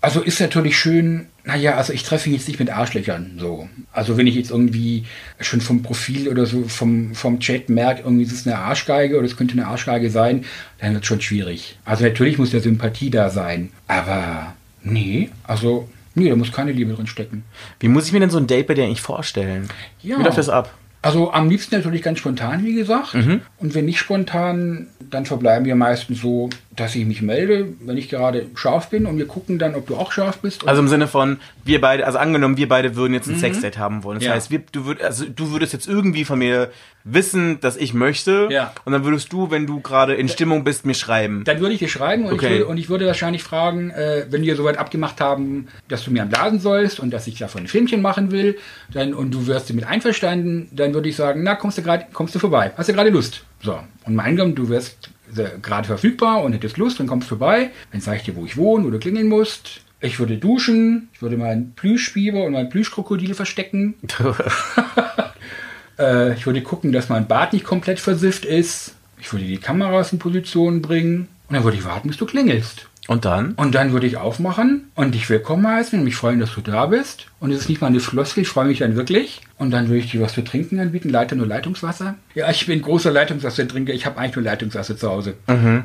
[0.00, 3.68] Also ist natürlich schön, naja, also ich treffe mich jetzt nicht mit Arschlöchern so.
[3.92, 5.04] Also wenn ich jetzt irgendwie
[5.40, 9.26] schon vom Profil oder so vom, vom Chat merke, irgendwie ist es eine Arschgeige oder
[9.26, 10.44] es könnte eine Arschgeige sein,
[10.78, 11.78] dann wird es schon schwierig.
[11.84, 13.70] Also natürlich muss der Sympathie da sein.
[13.88, 17.44] Aber nee, also nee, da muss keine Liebe drin stecken.
[17.78, 19.68] Wie muss ich mir denn so ein Date bei dir eigentlich vorstellen?
[20.02, 20.18] Ja.
[20.18, 20.72] Wie läuft das ab?
[21.02, 23.12] Also am liebsten natürlich ganz spontan, wie gesagt.
[23.12, 23.42] Mhm.
[23.58, 28.08] Und wenn nicht spontan, dann verbleiben wir meistens so, dass ich mich melde, wenn ich
[28.08, 30.66] gerade scharf bin und wir gucken dann, ob du auch scharf bist.
[30.66, 34.02] Also im Sinne von, wir beide, also angenommen, wir beide würden jetzt ein Sexdate haben
[34.02, 34.16] wollen.
[34.16, 34.28] Das Mhm.
[34.28, 34.34] Ja.
[34.34, 36.70] heißt, wir, du, würd, also du würdest jetzt irgendwie von mir
[37.04, 38.48] wissen, dass ich möchte.
[38.50, 38.72] Ja.
[38.84, 41.44] Und dann würdest du, wenn du gerade in Stimmung bist, mir schreiben.
[41.44, 42.46] dann würde ich dir schreiben und, Okay.
[42.46, 46.10] ich würde, und ich würde wahrscheinlich fragen, äh, wenn wir soweit abgemacht haben, dass du
[46.10, 48.56] mir am Blasen sollst und dass ich davon ein Filmchen machen will,
[48.92, 52.34] dann und du wirst damit einverstanden, dann würde ich sagen, na kommst du gerade, kommst
[52.34, 53.44] du vorbei, hast du gerade Lust?
[53.62, 55.10] So und mein Gott, du wirst
[55.62, 58.56] gerade verfügbar und hättest Lust, dann kommst du vorbei, dann sage ich dir, wo ich
[58.56, 59.80] wohne, wo du klingeln musst.
[60.00, 63.94] Ich würde duschen, ich würde meinen Plüschbiber und mein Plüschkrokodil verstecken.
[65.96, 68.96] Äh, ich würde gucken, dass mein Bad nicht komplett versifft ist.
[69.20, 71.28] Ich würde die Kameras in Position bringen.
[71.48, 72.88] Und dann würde ich warten, bis du klingelst.
[73.06, 73.52] Und dann?
[73.52, 76.86] Und dann würde ich aufmachen und dich willkommen heißen und mich freuen, dass du da
[76.86, 77.26] bist.
[77.38, 79.42] Und es ist nicht mal eine Floskel, ich freue mich dann wirklich.
[79.58, 82.14] Und dann würde ich dir was zu trinken anbieten, Leiter nur Leitungswasser.
[82.34, 85.34] Ja, ich bin großer Leitungswassertrinker, ich habe eigentlich nur Leitungswasser zu Hause.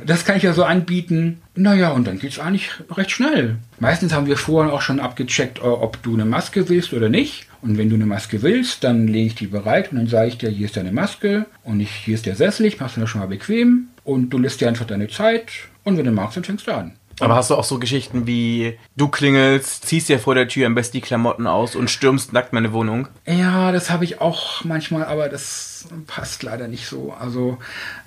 [0.06, 1.42] Das kann ich ja so anbieten.
[1.56, 3.58] Naja, und dann geht's eigentlich recht schnell.
[3.80, 7.48] Meistens haben wir vorher auch schon abgecheckt, äh, ob du eine Maske willst oder nicht.
[7.62, 10.38] Und wenn du eine Maske willst, dann lege ich die bereit und dann sage ich
[10.38, 13.20] dir, hier ist deine Maske und ich, hier ist der Sessel, ich mach's dir schon
[13.20, 15.52] mal bequem und du lässt dir einfach deine Zeit
[15.84, 16.94] und wenn du magst, dann fängst du an.
[17.20, 20.76] Aber hast du auch so Geschichten wie, du klingelst, ziehst dir vor der Tür am
[20.76, 23.08] besten die Klamotten aus und stürmst nackt meine Wohnung?
[23.26, 25.69] Ja, das habe ich auch manchmal, aber das
[26.08, 27.14] passt leider nicht so.
[27.20, 27.58] Also,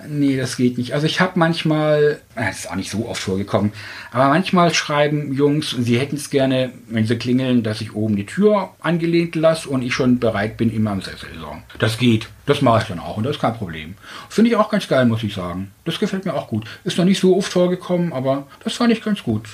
[0.07, 0.93] nee, das geht nicht.
[0.93, 3.71] Also ich habe manchmal, äh, das ist auch nicht so oft vorgekommen,
[4.11, 8.25] aber manchmal schreiben Jungs, sie hätten es gerne, wenn sie klingeln, dass ich oben die
[8.25, 11.29] Tür angelehnt lasse und ich schon bereit bin, immer am Sessel.
[11.39, 11.57] So.
[11.79, 12.27] Das geht.
[12.45, 13.95] Das mache ich dann auch und das ist kein Problem.
[14.29, 15.71] Finde ich auch ganz geil, muss ich sagen.
[15.85, 16.65] Das gefällt mir auch gut.
[16.83, 19.47] Ist noch nicht so oft vorgekommen, aber das fand ich ganz gut.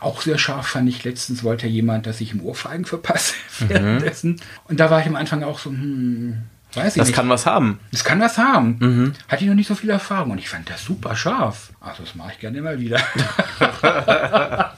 [0.00, 4.40] Auch sehr scharf fand ich letztens, wollte jemand, dass ich ihm Ohrfeigen verpasse währenddessen.
[4.64, 6.42] Und da war ich am Anfang auch so, hm,
[6.76, 7.16] weiß ich Das nicht.
[7.16, 7.78] kann was haben.
[7.90, 9.14] das kann was haben.
[9.28, 11.70] Hatte ich noch nicht so viel Erfahrung und ich fand das super scharf.
[11.80, 12.98] Also das mache ich gerne immer wieder.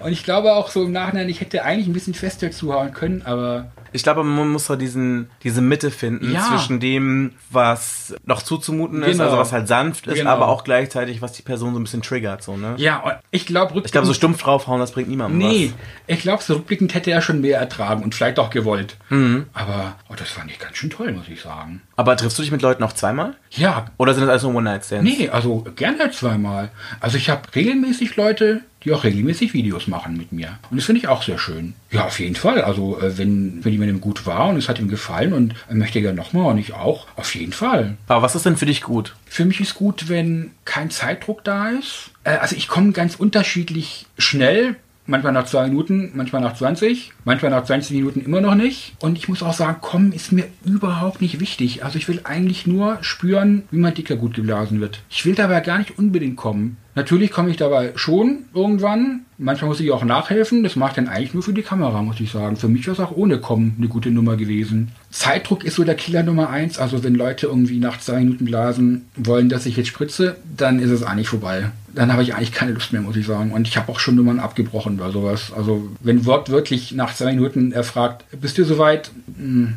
[0.00, 3.22] und ich glaube auch so im Nachhinein, ich hätte eigentlich ein bisschen fester zuhauen können,
[3.22, 6.42] aber Ich glaube, man muss so diesen, diese Mitte finden Ja.
[6.48, 9.24] zwischen dem, was noch zuzumuten ist, Genau.
[9.24, 10.30] also was halt sanft ist, Genau.
[10.30, 12.74] aber auch gleichzeitig, was die Person so ein bisschen triggert, so, ne?
[12.76, 15.72] Ja, ich glaube, Ich glaube, so stumpf draufhauen, das bringt niemandem Nee,
[16.06, 18.96] ich glaube, so rückblickend hätte er schon mehr ertragen und vielleicht auch gewollt.
[19.08, 19.46] Mhm.
[19.52, 21.82] Aber oh, das fand ich ganz schön toll, muss ich sagen.
[21.96, 21.98] was.
[21.98, 23.34] Aber triffst du dich mit Leuten auch zweimal?
[23.50, 25.04] Ja, Oder sind das alles nur One-Night-Stands?
[25.04, 26.70] nee, also gerne zweimal.
[27.00, 30.58] Also ich habe regelmäßig Leute, die auch regelmäßig Videos machen mit mir.
[30.70, 31.74] Und das finde ich auch sehr schön.
[31.90, 32.62] Ja, auf jeden Fall.
[32.62, 36.00] Also äh, wenn, wenn jemandem gut war und es hat ihm gefallen und er möchte
[36.00, 37.96] gerne nochmal und ich auch, auf jeden Fall.
[38.06, 39.16] Aber was ist denn für dich gut?
[39.26, 42.10] Für mich ist gut, wenn kein Zeitdruck da ist.
[42.24, 44.76] Äh, also ich komme ganz unterschiedlich schnell.
[45.06, 48.94] Manchmal nach zwei Minuten, manchmal nach 20, manchmal nach 20 Minuten immer noch nicht.
[49.00, 51.84] Und ich muss auch sagen, kommen ist mir überhaupt nicht wichtig.
[51.84, 55.00] Also ich will eigentlich nur spüren, wie mein Dicker gut geblasen wird.
[55.10, 56.76] Ich will dabei gar nicht unbedingt kommen.
[56.94, 59.20] Natürlich komme ich dabei schon irgendwann.
[59.38, 60.62] Manchmal muss ich auch nachhelfen.
[60.62, 62.56] Das mache ich dann eigentlich nur für die Kamera, muss ich sagen.
[62.56, 64.90] Für mich wäre es auch ohne Kommen eine gute Nummer gewesen.
[65.10, 66.78] Zeitdruck ist so der Killer Nummer eins.
[66.78, 70.90] Also wenn Leute irgendwie nach zwei Minuten blasen wollen, dass ich jetzt spritze, dann ist
[70.90, 71.70] es eigentlich vorbei.
[71.94, 73.52] Dann habe ich eigentlich keine Lust mehr, muss ich sagen.
[73.52, 75.52] Und ich habe auch schon Nummern abgebrochen oder sowas.
[75.56, 79.10] Also wenn wortwörtlich nach zwei Minuten er fragt, bist du soweit?
[79.36, 79.76] Hm,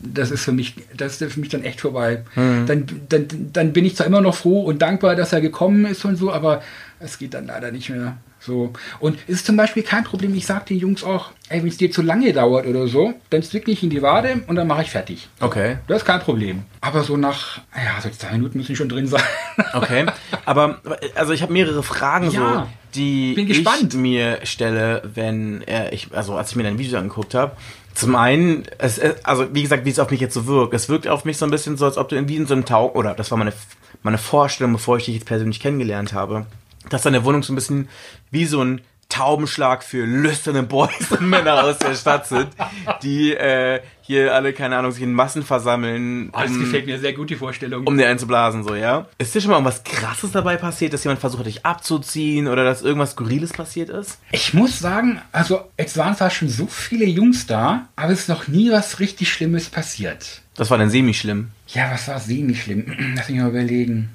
[0.00, 2.22] das ist für mich, das ist für mich dann echt vorbei.
[2.34, 6.04] Dann, dann, dann bin ich zwar immer noch froh und dankbar, dass er gekommen ist
[6.04, 6.62] und so, aber
[7.00, 8.16] es geht dann leider nicht mehr.
[8.40, 8.72] So.
[9.00, 11.76] Und es ist zum Beispiel kein Problem, ich sage den Jungs auch, ey, wenn es
[11.76, 14.82] dir zu lange dauert oder so, dann zwick ich in die Wade und dann mache
[14.82, 15.28] ich fertig.
[15.40, 15.78] Okay.
[15.88, 16.62] Das ist kein Problem.
[16.80, 19.22] Aber so nach, ja, so zwei Minuten müssen schon drin sein.
[19.74, 20.06] Okay.
[20.44, 20.80] Aber,
[21.16, 22.66] also ich habe mehrere Fragen Ja.
[22.66, 27.34] so, die ich mir stelle, wenn äh, ich, also als ich mir dein Video angeguckt
[27.34, 27.52] habe.
[27.98, 30.72] Zum einen, es, es- also wie gesagt, wie es auf mich jetzt so wirkt.
[30.72, 32.64] Es wirkt auf mich so ein bisschen so, als ob du irgendwie in so einem
[32.64, 33.52] Tauch, oder das war meine,
[34.04, 36.46] meine Vorstellung, bevor ich dich jetzt persönlich kennengelernt habe,
[36.90, 37.88] dass deine Wohnung so ein bisschen
[38.30, 42.48] wie so ein Taubenschlag für lüsterne Boys und Männer aus der Stadt sind,
[43.02, 46.30] die äh, hier alle, keine Ahnung, sich in Massen versammeln.
[46.32, 47.86] Oh, das um- gefällt mir sehr gut, die Vorstellung.
[47.86, 49.06] um dir einzublasen, so, ja?
[49.18, 52.64] Ist dir schon mal irgendwas krasses dabei passiert, dass jemand versucht hat, dich abzuziehen oder
[52.64, 54.18] dass irgendwas Skurriles passiert ist?
[54.32, 58.28] Ich muss sagen, also es waren zwar schon so viele Jungs da, aber es ist
[58.28, 60.40] noch nie was richtig Schlimmes passiert.
[60.56, 61.50] Das war dann semi-schlimm.
[61.68, 63.12] Ja, was war semi-schlimm?
[63.16, 64.08] Lass mich mal überlegen.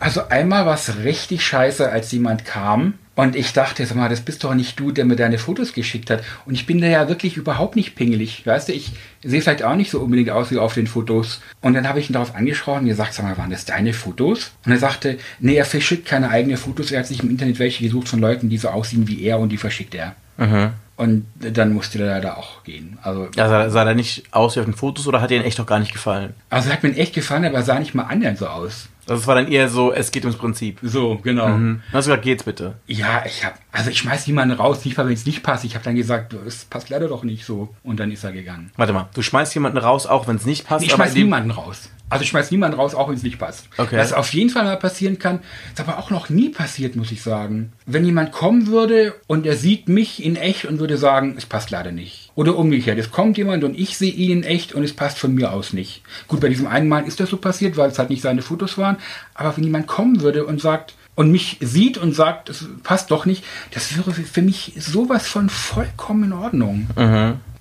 [0.00, 4.20] Also einmal war es richtig scheiße, als jemand kam und ich dachte, sag mal, das
[4.20, 6.22] bist doch nicht du, der mir deine Fotos geschickt hat.
[6.44, 8.46] Und ich bin da ja wirklich überhaupt nicht pingelig.
[8.46, 8.92] Weißt du, ich
[9.24, 11.40] sehe vielleicht auch nicht so unbedingt aus wie auf den Fotos.
[11.62, 14.52] Und dann habe ich ihn darauf angesprochen und gesagt, sag mal, waren das deine Fotos?
[14.64, 16.92] Und er sagte, nee, er verschickt keine eigenen Fotos.
[16.92, 19.48] Er hat sich im Internet welche gesucht von Leuten, die so aussehen wie er und
[19.48, 20.14] die verschickt er.
[20.98, 22.98] Und dann musste er leider auch gehen.
[23.02, 25.44] Also, Ja, sah, sah der nicht aus wie auf den Fotos oder hat dir in
[25.44, 26.34] echt doch gar nicht gefallen?
[26.50, 28.88] also hat mir echt gefallen, aber er sah nicht mal annähernd so aus.
[29.08, 30.78] Also es war dann eher so, es geht ums Prinzip.
[30.82, 31.48] So, genau.
[31.48, 31.82] Mhm.
[31.90, 32.74] Dann hast du gesagt, geht's bitte.
[32.86, 35.64] Ja, ich habe, also ich schmeiß niemanden raus, nicht mal wenn es nicht passt.
[35.64, 37.74] Ich habe dann gesagt, es passt leider doch nicht so.
[37.82, 38.72] Und dann ist er gegangen.
[38.76, 40.84] Warte mal, du schmeißt jemanden raus, auch wenn es nicht passt.
[40.84, 41.90] Ich schmeiß niemanden raus.
[42.08, 43.68] Also ich schmeiß niemanden raus, auch wenn es nicht passt.
[43.78, 43.96] Okay.
[43.98, 45.40] Was auf jeden Fall mal passieren kann,
[45.72, 47.72] ist aber auch noch nie passiert, muss ich sagen.
[47.84, 51.70] Wenn jemand kommen würde und er sieht mich in echt und würde sagen, es passt
[51.70, 52.30] leider nicht.
[52.36, 55.34] Oder umgekehrt, es kommt jemand und ich sehe ihn in echt und es passt von
[55.34, 56.02] mir aus nicht.
[56.28, 58.78] Gut, bei diesem einen Mal ist das so passiert, weil es halt nicht seine Fotos
[58.78, 58.98] waren.
[59.34, 63.24] Aber wenn jemand kommen würde und sagt, und mich sieht und sagt, es passt doch
[63.26, 63.42] nicht,
[63.72, 66.86] das wäre für- mich sowas von vollkommen in Ordnung.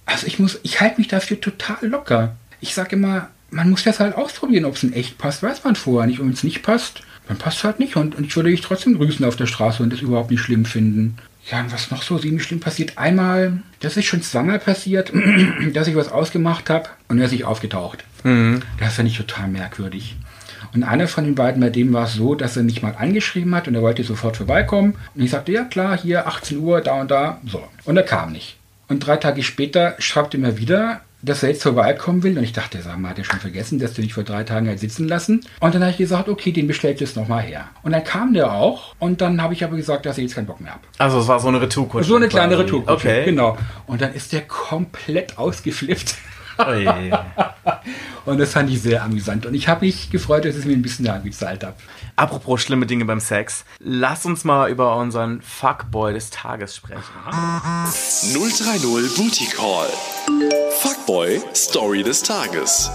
[0.05, 2.35] Also ich muss, ich halte mich dafür total locker.
[2.61, 5.75] Ich sage immer, man muss das halt ausprobieren, ob es in echt passt, weiß man
[5.75, 6.19] vorher nicht.
[6.19, 7.95] Und wenn es nicht passt, dann passt es halt nicht.
[7.95, 10.65] Und, und ich würde dich trotzdem grüßen auf der Straße und das überhaupt nicht schlimm
[10.65, 11.17] finden.
[11.51, 15.11] Ja, und was noch so ziemlich schlimm passiert, einmal, das ist schon zweimal passiert,
[15.73, 18.03] dass ich was ausgemacht habe und er ist nicht aufgetaucht.
[18.79, 20.15] Das finde ich total merkwürdig.
[20.73, 23.55] Und einer von den beiden, bei dem war es so, dass er mich mal angeschrieben
[23.55, 24.95] hat und er wollte sofort vorbeikommen.
[25.13, 27.39] Und ich sagte, ja klar, hier 18 Uhr, da und da.
[27.45, 27.63] So.
[27.85, 28.57] Und er kam nicht.
[28.87, 32.37] Und drei Tage später schreibt er mir wieder, dass er jetzt vorbeikommen will.
[32.37, 34.67] Und ich dachte, sag mal, hat er schon vergessen, dass du dich vor drei Tagen
[34.67, 35.41] halt sitzen lassen.
[35.59, 37.65] Und dann habe ich gesagt, okay, den bestellt jetzt nochmal her.
[37.83, 38.95] Und dann kam der auch.
[38.99, 40.83] Und dann habe ich aber gesagt, dass ich jetzt keinen Bock mehr habe.
[40.97, 42.07] Also es war so eine Retourkutsche.
[42.07, 42.57] So eine kleine.
[42.57, 43.07] Retourkutsche.
[43.07, 43.25] Okay.
[43.25, 43.57] Genau.
[43.87, 46.15] Und dann ist der komplett ausgeflippt.
[46.59, 46.87] Ui.
[48.25, 49.45] Und das fand ich sehr amüsant.
[49.45, 51.75] Und ich habe mich gefreut, dass ich es mir ein bisschen angezahlt habe.
[52.15, 53.65] Apropos schlimme Dinge beim Sex.
[53.79, 57.01] Lass uns mal über unseren Fuckboy des Tages sprechen.
[58.33, 59.89] 030 Booty Call.
[60.79, 62.89] Fuckboy Story des Tages.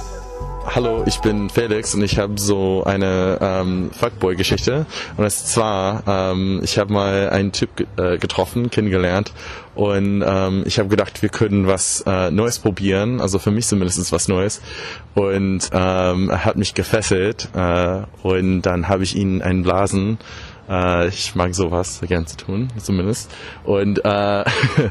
[0.67, 4.87] Hallo, ich bin Felix und ich habe so eine ähm, Fuckboy-Geschichte.
[5.17, 9.33] Und ist zwar, ähm, ich habe mal einen Typ äh, getroffen, kennengelernt
[9.75, 14.13] und ähm, ich habe gedacht, wir können was äh, Neues probieren, also für mich zumindest
[14.13, 14.61] was Neues.
[15.15, 20.19] Und ähm, er hat mich gefesselt äh, und dann habe ich ihn einen Blasen
[20.71, 23.31] Äh, ich mag sowas gern zu tun, zumindest.
[23.65, 24.45] Und äh,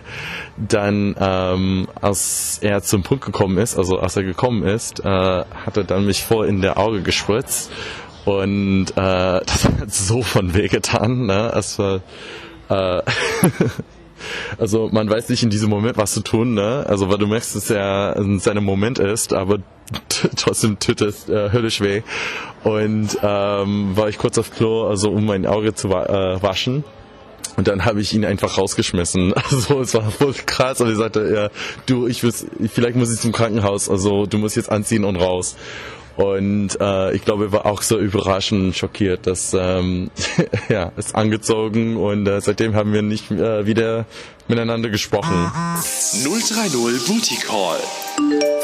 [0.57, 5.77] dann, ähm, als er zum Punkt gekommen ist, also als er gekommen ist, äh, hat
[5.77, 7.71] er dann mich voll in der Auge gespritzt.
[8.25, 8.93] Und äh,
[9.45, 11.25] das hat so von weh getan.
[11.25, 11.51] Ne?
[11.55, 12.01] Es war,
[12.69, 13.01] äh,
[14.57, 16.85] also man weiß nicht in diesem Moment, was zu tun, ne?
[16.87, 19.59] Also weil du merkst, dass er in seinem Moment ist, aber
[20.35, 22.01] trotzdem tut es äh, höllisch weh.
[22.63, 26.83] Und ähm, war ich kurz auf Klo, also um mein Auge zu wa äh, waschen.
[27.55, 29.33] Und dann habe ich ihn einfach rausgeschmissen.
[29.51, 30.79] Also es war voll krass.
[30.81, 31.49] Und ich sagte, ja,
[31.85, 32.33] du, ich will,
[32.71, 33.89] vielleicht muss ich zum Krankenhaus.
[33.89, 35.55] Also du musst jetzt anziehen und raus.
[36.15, 40.11] Und äh, ich glaube, er war auch so überraschend schockiert, dass ähm,
[40.69, 44.05] ja, ist angezogen und äh, seitdem haben wir nicht äh, wieder
[44.49, 45.49] miteinander gesprochen.
[46.23, 47.79] 030 Booty Call.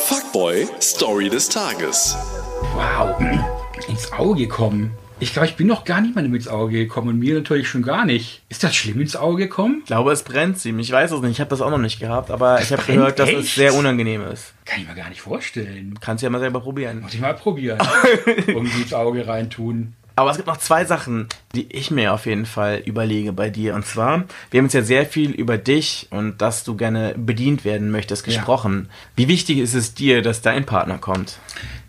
[0.08, 2.16] Fuckboy Story des Tages.
[2.76, 3.20] Wow,
[3.89, 4.91] ins Auge kommen.
[5.20, 8.06] Ich glaube, ich bin noch gar niemandem ins Auge gekommen und mir natürlich schon gar
[8.06, 8.43] nicht.
[8.47, 9.78] Ist das schlimm ins Auge gekommen?
[9.80, 10.89] Ich glaube, es brennt ziemlich.
[10.89, 11.32] Ich weiß es nicht.
[11.32, 14.22] Ich habe das auch noch nicht gehabt, aber ich habe gehört, dass es sehr unangenehm
[14.28, 14.53] ist.
[14.66, 15.97] Kann ich mir gar nicht vorstellen.
[15.99, 17.01] Kannst du ja mal selber probieren.
[17.01, 17.80] Muss ich mal probieren.
[18.45, 19.95] Irgendwie ins Auge reintun.
[20.16, 23.76] Aber es gibt noch zwei Sachen, die ich mir auf jeden Fall überlege bei dir.
[23.76, 27.66] Und zwar, wir haben jetzt ja sehr viel über dich und dass du gerne bedient
[27.66, 28.89] werden möchtest gesprochen.
[29.16, 31.39] Wie wichtig ist es dir, dass dein Partner kommt?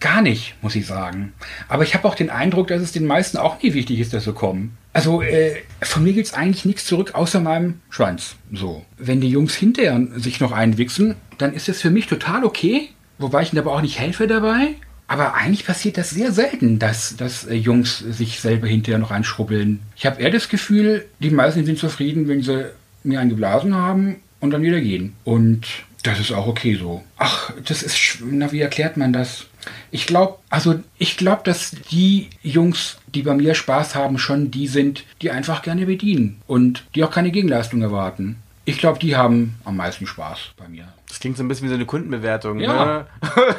[0.00, 1.34] Gar nicht, muss ich sagen.
[1.68, 4.24] Aber ich habe auch den Eindruck, dass es den meisten auch nie wichtig ist, dass
[4.24, 4.76] sie kommen.
[4.92, 8.36] Also äh, von mir gibt's eigentlich nichts zurück, außer meinem Schwanz.
[8.52, 8.84] So.
[8.96, 12.88] Wenn die Jungs hinterher sich noch einwichsen, dann ist es für mich total okay.
[13.18, 14.74] Wobei ich ihnen aber auch nicht helfe dabei.
[15.08, 19.80] Aber eigentlich passiert das sehr selten, dass, dass äh, Jungs sich selber hinterher noch anschrubbeln.
[19.96, 22.70] Ich habe eher das Gefühl, die meisten sind zufrieden, wenn sie
[23.04, 25.14] mir einen geblasen haben und dann wieder gehen.
[25.24, 25.66] Und
[26.02, 27.02] das ist auch okay so.
[27.18, 29.46] Ach, das ist, na, wie erklärt man das?
[29.90, 34.68] Ich glaube, also ich glaube, dass die Jungs, die bei mir Spaß haben, schon die
[34.68, 38.36] sind, die einfach gerne bedienen und die auch keine Gegenleistung erwarten.
[38.64, 40.88] Ich glaube, die haben am meisten Spaß bei mir.
[41.08, 42.58] Das klingt so ein bisschen wie so eine Kundenbewertung.
[42.58, 42.84] Ja.
[42.84, 43.06] Ne?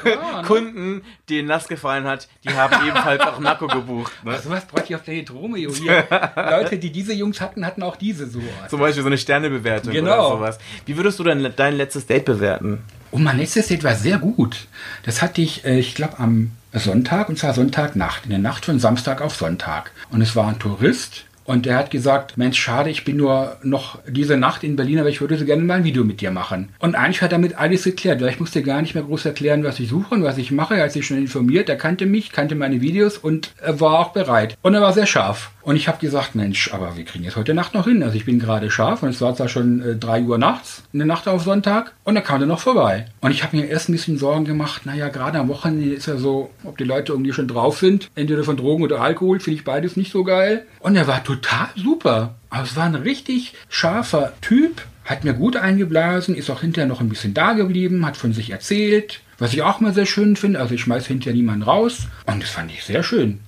[0.04, 0.44] Ja, ne?
[0.48, 4.12] Kunden, denen das gefallen hat, die haben ebenfalls auch Nacko gebucht.
[4.24, 4.32] Ne?
[4.32, 6.06] Also was bräuchte ich auf der Heteromeo hier?
[6.36, 8.42] Leute, die diese Jungs hatten, hatten auch diese so.
[8.70, 10.28] Zum Beispiel so eine Sternebewertung Genau.
[10.28, 10.60] oder sowas.
[10.86, 12.84] Wie würdest du dein, dein letztes Date bewerten?
[13.12, 14.68] Und mein letztes Date war sehr gut.
[15.04, 18.80] Das hatte ich, äh, ich glaube, am Sonntag, und zwar Sonntagnacht, in der Nacht von
[18.80, 19.92] Samstag auf Sonntag.
[20.12, 21.24] Und es war ein Tourist.
[21.48, 25.08] Und der hat gesagt, Mensch, schade, ich bin nur noch diese Nacht in Berlin, aber
[25.08, 26.70] ich würde so gerne mal ein Video mit dir machen.
[26.80, 29.80] Und eigentlich hat damit alles geklärt, weil ich musste gar nicht mehr groß erklären, was
[29.80, 30.76] ich suche und was ich mache.
[30.76, 34.12] Er hat sich schon informiert, er kannte mich, kannte meine Videos und er war auch
[34.12, 34.58] bereit.
[34.62, 35.52] Und er war sehr scharf.
[35.62, 38.04] Und ich habe gesagt, Mensch, aber wir kriegen es heute Nacht noch hin.
[38.04, 41.00] Also ich bin gerade scharf und es war zwar schon äh, 3 Uhr nachts, in
[41.00, 43.06] der Nacht auf Sonntag, und da kam er noch vorbei.
[43.22, 46.18] Und ich habe mir erst ein bisschen Sorgen gemacht, naja, gerade am Wochenende ist ja
[46.18, 49.66] so, ob die Leute irgendwie schon drauf sind, entweder von Drogen oder Alkohol, finde ich
[49.66, 50.66] beides nicht so geil.
[50.80, 51.37] Und er war total
[51.76, 52.36] super.
[52.50, 57.02] Aber es war ein richtig scharfer Typ, hat mir gut eingeblasen, ist auch hinterher noch
[57.02, 59.22] ein bisschen da geblieben, hat von sich erzählt.
[59.40, 62.08] Was ich auch mal sehr schön finde, also ich schmeiß hinterher niemanden raus.
[62.26, 63.40] Und das fand ich sehr schön.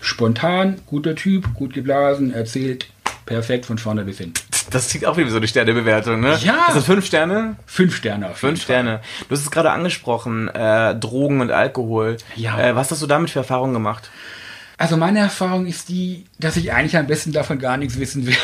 [0.00, 2.86] Spontan, guter Typ, gut geblasen, erzählt,
[3.26, 4.32] perfekt von vorne bis hin.
[4.70, 6.36] Das klingt auch wie so eine Sternebewertung, ne?
[6.42, 6.68] Ja.
[6.72, 7.56] Sind fünf Sterne?
[7.66, 9.00] Fünf Sterne auf jeden Fünf Sterne.
[9.28, 12.16] Du hast es gerade angesprochen, äh, Drogen und Alkohol.
[12.36, 12.60] Ja.
[12.60, 14.10] Äh, was hast du damit für Erfahrungen gemacht?
[14.80, 18.34] Also meine Erfahrung ist die, dass ich eigentlich am besten davon gar nichts wissen will.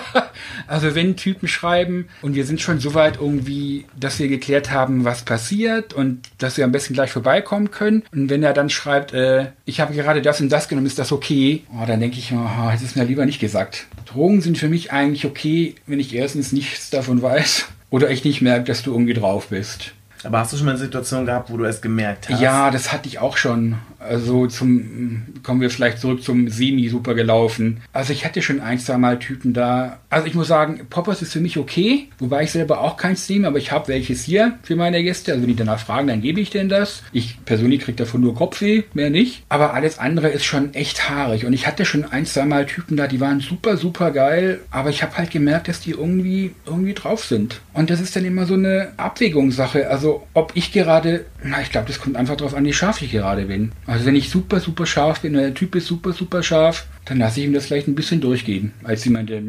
[0.66, 5.06] also wenn Typen schreiben und wir sind schon so weit irgendwie, dass wir geklärt haben,
[5.06, 8.02] was passiert und dass wir am besten gleich vorbeikommen können.
[8.12, 11.12] Und wenn er dann schreibt, äh, ich habe gerade das und das genommen, ist das
[11.12, 11.64] okay?
[11.72, 13.86] Oh, dann denke ich, oh, hätte es mir lieber nicht gesagt.
[14.04, 18.42] Drogen sind für mich eigentlich okay, wenn ich erstens nichts davon weiß oder ich nicht
[18.42, 19.94] merke, dass du irgendwie drauf bist.
[20.24, 22.40] Aber hast du schon mal eine Situation gehabt, wo du es gemerkt hast?
[22.40, 23.76] Ja, das hatte ich auch schon.
[24.00, 27.82] Also zum kommen wir vielleicht zurück zum Semi super gelaufen.
[27.92, 30.00] Also ich hatte schon ein, zwei Mal Typen da.
[30.08, 33.46] Also ich muss sagen, Poppers ist für mich okay, wobei ich selber auch keins nehme,
[33.46, 35.32] aber ich habe welches hier für meine Gäste.
[35.32, 37.02] Also wenn die danach fragen, dann gebe ich denen das.
[37.12, 39.44] Ich persönlich kriege davon nur Kopfweh, mehr nicht.
[39.48, 41.44] Aber alles andere ist schon echt haarig.
[41.44, 44.60] Und ich hatte schon ein, zwei Mal Typen da, die waren super, super geil.
[44.70, 47.60] Aber ich habe halt gemerkt, dass die irgendwie, irgendwie drauf sind.
[47.72, 49.88] Und das ist dann immer so eine Abwägungssache.
[49.88, 53.12] Also ob ich gerade, na ich glaube, das kommt einfach darauf an, wie scharf ich
[53.12, 53.72] gerade bin.
[53.90, 57.18] Also wenn ich super, super scharf bin und der Typ ist super, super scharf, dann
[57.18, 59.42] lasse ich ihm das vielleicht ein bisschen durchgehen, als jemand, der,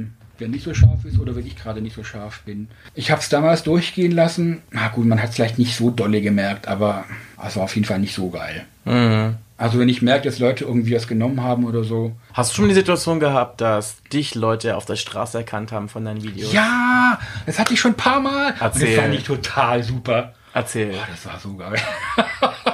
[0.47, 2.67] nicht so scharf ist oder wenn ich gerade nicht so scharf bin.
[2.95, 4.63] Ich habe es damals durchgehen lassen.
[4.71, 7.05] Na gut, man hat es vielleicht nicht so dolle gemerkt, aber
[7.45, 8.65] es war auf jeden Fall nicht so geil.
[8.85, 9.35] Mhm.
[9.57, 12.13] Also wenn ich merke, dass Leute irgendwie was genommen haben oder so.
[12.33, 16.03] Hast du schon die Situation gehabt, dass dich Leute auf der Straße erkannt haben von
[16.03, 16.51] deinen Videos?
[16.51, 18.53] Ja, das hatte ich schon ein paar Mal.
[18.53, 18.95] Und Erzähl.
[18.95, 20.33] das fand ich total super.
[20.55, 20.93] Erzähl.
[20.93, 21.79] Boah, das war so geil.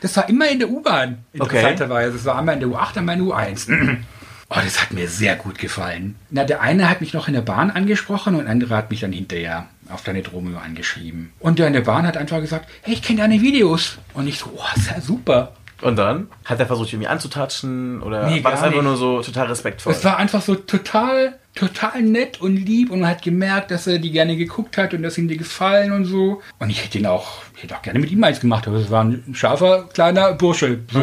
[0.00, 1.24] das war immer in der U-Bahn.
[1.38, 1.56] Okay.
[1.56, 2.12] Interessanterweise.
[2.14, 3.98] Das war einmal in der U8, einmal in der U1.
[4.52, 6.16] Oh, das hat mir sehr gut gefallen.
[6.30, 8.98] Na, der eine hat mich noch in der Bahn angesprochen und der andere hat mich
[8.98, 11.32] dann hinterher auf Planet Romeo angeschrieben.
[11.38, 13.98] Und der in der Bahn hat einfach gesagt, hey, ich kenne deine Videos.
[14.12, 15.52] Und ich so, oh, ist ja super.
[15.82, 16.26] Und dann?
[16.44, 18.02] Hat er versucht, irgendwie anzutatschen?
[18.02, 18.84] Oder Nee, war das einfach nicht.
[18.86, 19.92] nur so total respektvoll?
[19.92, 23.98] Es war einfach so total, total nett und lieb und man hat gemerkt, dass er
[23.98, 26.42] die gerne geguckt hat und dass ihm die gefallen und so.
[26.58, 28.90] Und ich hätte ihn auch, ich hätte auch gerne mit ihm eins gemacht, aber es
[28.90, 30.80] war ein scharfer, kleiner Bursche.
[30.92, 31.02] So.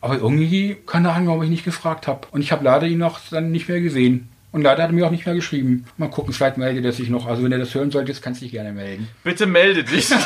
[0.00, 2.26] Aber irgendwie, keine Ahnung, warum ich nicht gefragt habe.
[2.32, 4.28] Und ich habe leider ihn noch dann nicht mehr gesehen.
[4.52, 5.84] Und leider hat er mir auch nicht mehr geschrieben.
[5.96, 7.26] Mal gucken, vielleicht meldet er sich noch.
[7.26, 9.08] Also wenn er das hören sollte, kannst du dich gerne melden.
[9.24, 10.10] Bitte melde dich.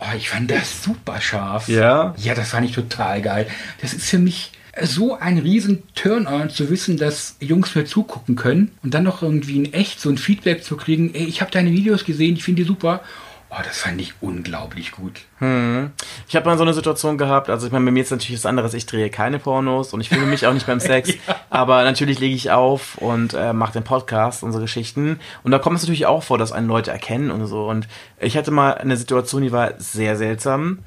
[0.00, 1.66] Oh, ich fand das super scharf.
[1.68, 2.14] Ja?
[2.18, 3.46] Ja, das fand ich total geil.
[3.80, 4.52] Das ist für mich
[4.82, 9.56] so ein riesen Turn-on zu wissen, dass Jungs mir zugucken können und dann noch irgendwie
[9.56, 12.62] in echt so ein Feedback zu kriegen, ey, ich habe deine Videos gesehen, ich finde
[12.62, 13.00] die super.
[13.56, 15.20] Oh, das fand ich unglaublich gut.
[16.26, 18.46] Ich habe mal so eine Situation gehabt, also ich meine, bei mir ist natürlich das
[18.46, 21.12] anderes, ich drehe keine Pornos und ich filme mich auch nicht beim Sex,
[21.50, 25.76] aber natürlich lege ich auf und äh, mache den Podcast, unsere Geschichten und da kommt
[25.76, 27.86] es natürlich auch vor, dass einen Leute erkennen und so und
[28.18, 30.80] ich hatte mal eine Situation, die war sehr seltsam.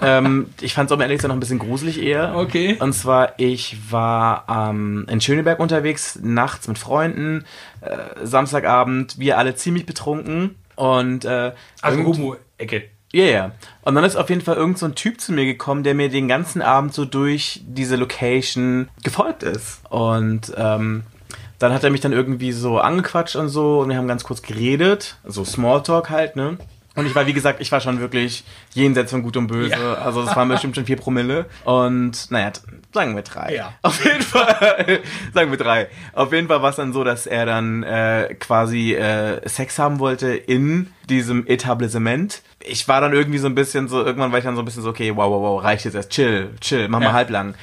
[0.00, 2.36] Ähm, ich fand es um ehrlich gesagt noch ein bisschen gruselig eher.
[2.36, 2.76] Okay.
[2.78, 7.44] Und zwar, ich war ähm, in Schöneberg unterwegs, nachts mit Freunden,
[7.80, 12.84] äh, Samstagabend, wir alle ziemlich betrunken und äh, Also Homo-Ecke.
[13.12, 13.50] ja, ja.
[13.82, 16.08] Und dann ist auf jeden Fall irgend so ein Typ zu mir gekommen, der mir
[16.08, 19.80] den ganzen Abend so durch diese Location gefolgt ist.
[19.88, 21.04] Und ähm,
[21.58, 24.42] dann hat er mich dann irgendwie so angequatscht und so und wir haben ganz kurz
[24.42, 25.16] geredet.
[25.24, 26.58] So Smalltalk halt, ne?
[26.96, 28.42] Und ich war, wie gesagt, ich war schon wirklich
[28.74, 29.70] jenseits von Gut und Böse.
[29.70, 29.94] Ja.
[29.94, 31.46] Also das waren bestimmt schon vier Promille.
[31.64, 32.52] Und naja,
[32.92, 33.54] sagen wir drei.
[33.54, 33.74] Ja.
[33.82, 35.00] Auf jeden Fall,
[35.34, 35.88] sagen wir drei.
[36.14, 39.98] Auf jeden Fall war es dann so, dass er dann äh, quasi äh, Sex haben
[39.98, 42.42] wollte in diesem Etablissement.
[42.60, 44.82] Ich war dann irgendwie so ein bisschen so, irgendwann war ich dann so ein bisschen
[44.82, 47.12] so, okay, wow, wow, wow, reicht jetzt erst, chill, chill, mach mal Ja.
[47.12, 47.54] halblang.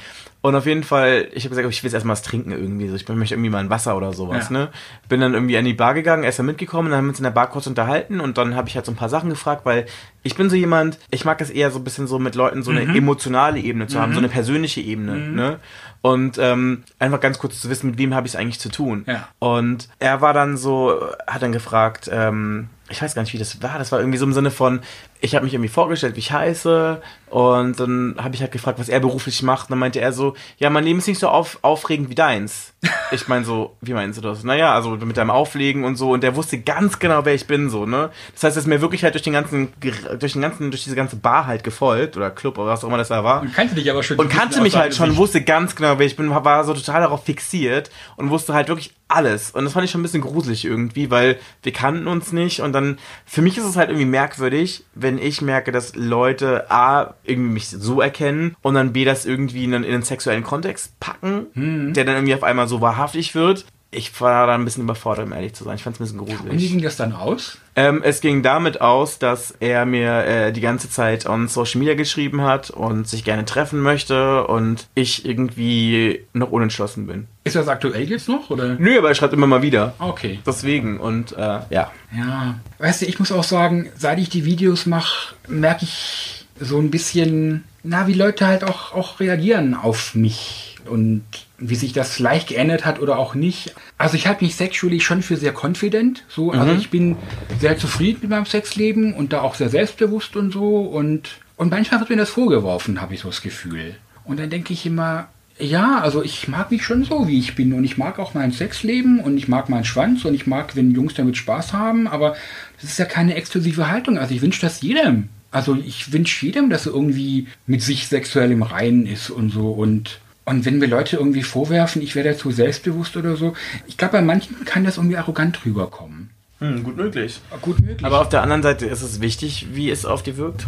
[0.44, 2.86] Und auf jeden Fall, ich habe gesagt, ich will jetzt erstmal was trinken irgendwie.
[2.88, 4.58] So, ich möchte irgendwie mal ein Wasser oder sowas, Ja.
[4.58, 4.68] ne?
[5.08, 7.18] Bin dann irgendwie an die Bar gegangen, er ist dann mitgekommen, dann haben wir uns
[7.18, 9.64] in der Bar kurz unterhalten und dann habe ich halt so ein paar Sachen gefragt,
[9.64, 9.86] weil
[10.22, 12.72] ich bin so jemand, ich mag es eher so ein bisschen so mit Leuten so
[12.72, 12.94] eine Mhm.
[12.94, 15.60] emotionale Ebene zu haben, so eine persönliche Ebene, ne?
[16.02, 19.04] Und ähm, einfach ganz kurz zu wissen, mit wem habe ich es eigentlich zu tun.
[19.06, 19.26] Ja.
[19.38, 23.62] Und er war dann so, hat dann gefragt, ähm, ich weiß gar nicht, wie das
[23.62, 23.78] war.
[23.78, 24.80] Das war irgendwie so im Sinne von,
[25.22, 27.00] ich habe mich irgendwie vorgestellt, wie ich heiße.
[27.34, 29.68] Und dann habe ich halt gefragt, was er beruflich macht.
[29.68, 32.72] Und dann meinte er so, ja, mein Leben ist nicht so auf, aufregend wie deins.
[33.10, 34.42] Ich meine so, wie meinst du das?
[34.44, 36.12] Naja, also mit deinem Auflegen und so.
[36.12, 38.10] Und der wusste ganz genau, wer ich bin, so, ne?
[38.32, 39.72] Das heißt, er ist mir wirklich halt durch den ganzen,
[40.18, 42.16] durch den ganzen, durch diese ganze Bar halt gefolgt.
[42.16, 43.42] Oder Club oder was auch immer das da war.
[43.42, 44.18] Und kannte dich aber schon.
[44.18, 47.24] Und kannte mich halt schon, wusste ganz genau, wer ich bin, war so total darauf
[47.24, 49.50] fixiert und wusste halt wirklich alles.
[49.50, 52.72] Und das fand ich schon ein bisschen gruselig irgendwie, weil wir kannten uns nicht und
[52.72, 57.52] dann, für mich ist es halt irgendwie merkwürdig, wenn ich merke, dass Leute A, irgendwie
[57.54, 61.46] mich so erkennen und dann B, das irgendwie in einen, in einen sexuellen Kontext packen,
[61.94, 63.64] der dann irgendwie auf einmal so wahrhaftig wird.
[63.96, 65.76] Ich war da ein bisschen überfordert, um ehrlich zu sein.
[65.76, 66.68] Ich fand es ein bisschen Und wie gruselig.
[66.72, 67.58] ging das dann aus?
[67.76, 71.94] Ähm, es ging damit aus, dass er mir äh, die ganze Zeit on Social Media
[71.94, 77.28] geschrieben hat und sich gerne treffen möchte und ich irgendwie noch unentschlossen bin.
[77.44, 78.50] Ist das aktuell jetzt noch?
[78.50, 78.74] Oder?
[78.80, 79.94] Nö, aber er schreibt immer mal wieder.
[80.00, 80.40] Okay.
[80.44, 81.92] Deswegen und äh, ja.
[82.16, 82.56] Ja.
[82.78, 86.90] Weißt du, ich muss auch sagen, seit ich die Videos mache, merke ich so ein
[86.90, 91.24] bisschen, na, wie Leute halt auch, auch reagieren auf mich und
[91.58, 93.74] wie sich das vielleicht geändert hat oder auch nicht.
[93.96, 96.24] Also ich halte mich sexually schon für sehr confident.
[96.28, 97.16] So, also ich bin
[97.60, 100.80] sehr zufrieden mit meinem Sexleben und da auch sehr selbstbewusst und so.
[100.80, 103.96] Und, und manchmal wird mir das vorgeworfen, habe ich so das Gefühl.
[104.24, 107.72] Und dann denke ich immer, ja, also ich mag mich schon so, wie ich bin.
[107.72, 110.90] Und ich mag auch mein Sexleben und ich mag meinen Schwanz und ich mag, wenn
[110.90, 112.08] Jungs damit Spaß haben.
[112.08, 112.34] Aber
[112.80, 114.18] das ist ja keine exklusive Haltung.
[114.18, 115.28] Also ich wünsche das jedem.
[115.54, 119.70] Also ich wünsche jedem, dass er irgendwie mit sich sexuell im Reinen ist und so.
[119.70, 123.54] Und, und wenn mir Leute irgendwie vorwerfen, ich wäre dazu selbstbewusst oder so,
[123.86, 126.30] ich glaube, bei manchen kann das irgendwie arrogant rüberkommen.
[126.58, 127.40] Hm, gut möglich.
[127.62, 128.04] Gut möglich.
[128.04, 130.66] Aber auf der anderen Seite ist es wichtig, wie es auf dir wirkt.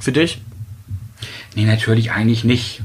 [0.00, 0.40] Für dich?
[1.54, 2.82] Nee, natürlich eigentlich nicht.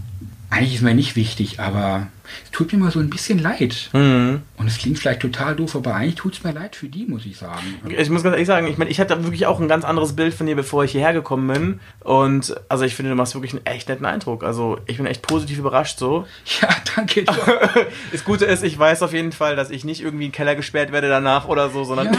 [0.52, 2.06] Eigentlich ist mir nicht wichtig, aber
[2.52, 3.90] tut mir mal so ein bisschen leid.
[3.94, 4.42] Mhm.
[4.58, 7.26] Und es klingt vielleicht total doof, aber eigentlich tut es mir leid für die, muss
[7.26, 7.80] ich sagen.
[7.88, 10.34] Ich muss ganz ehrlich sagen, ich meine, ich hatte wirklich auch ein ganz anderes Bild
[10.34, 11.80] von dir, bevor ich hierher gekommen bin.
[12.02, 14.44] Und also ich finde, du machst wirklich einen echt netten Eindruck.
[14.44, 16.26] Also ich bin echt positiv überrascht so.
[16.62, 17.26] Ja, danke.
[18.12, 20.56] Das Gute ist, ich weiß auf jeden Fall, dass ich nicht irgendwie in den Keller
[20.56, 22.10] gesperrt werde danach oder so, sondern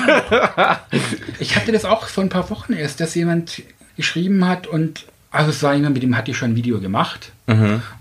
[1.39, 3.63] Ich hatte das auch vor ein paar Wochen erst, dass jemand
[3.97, 7.33] geschrieben hat und also es war jemand, mit dem hatte ich schon ein Video gemacht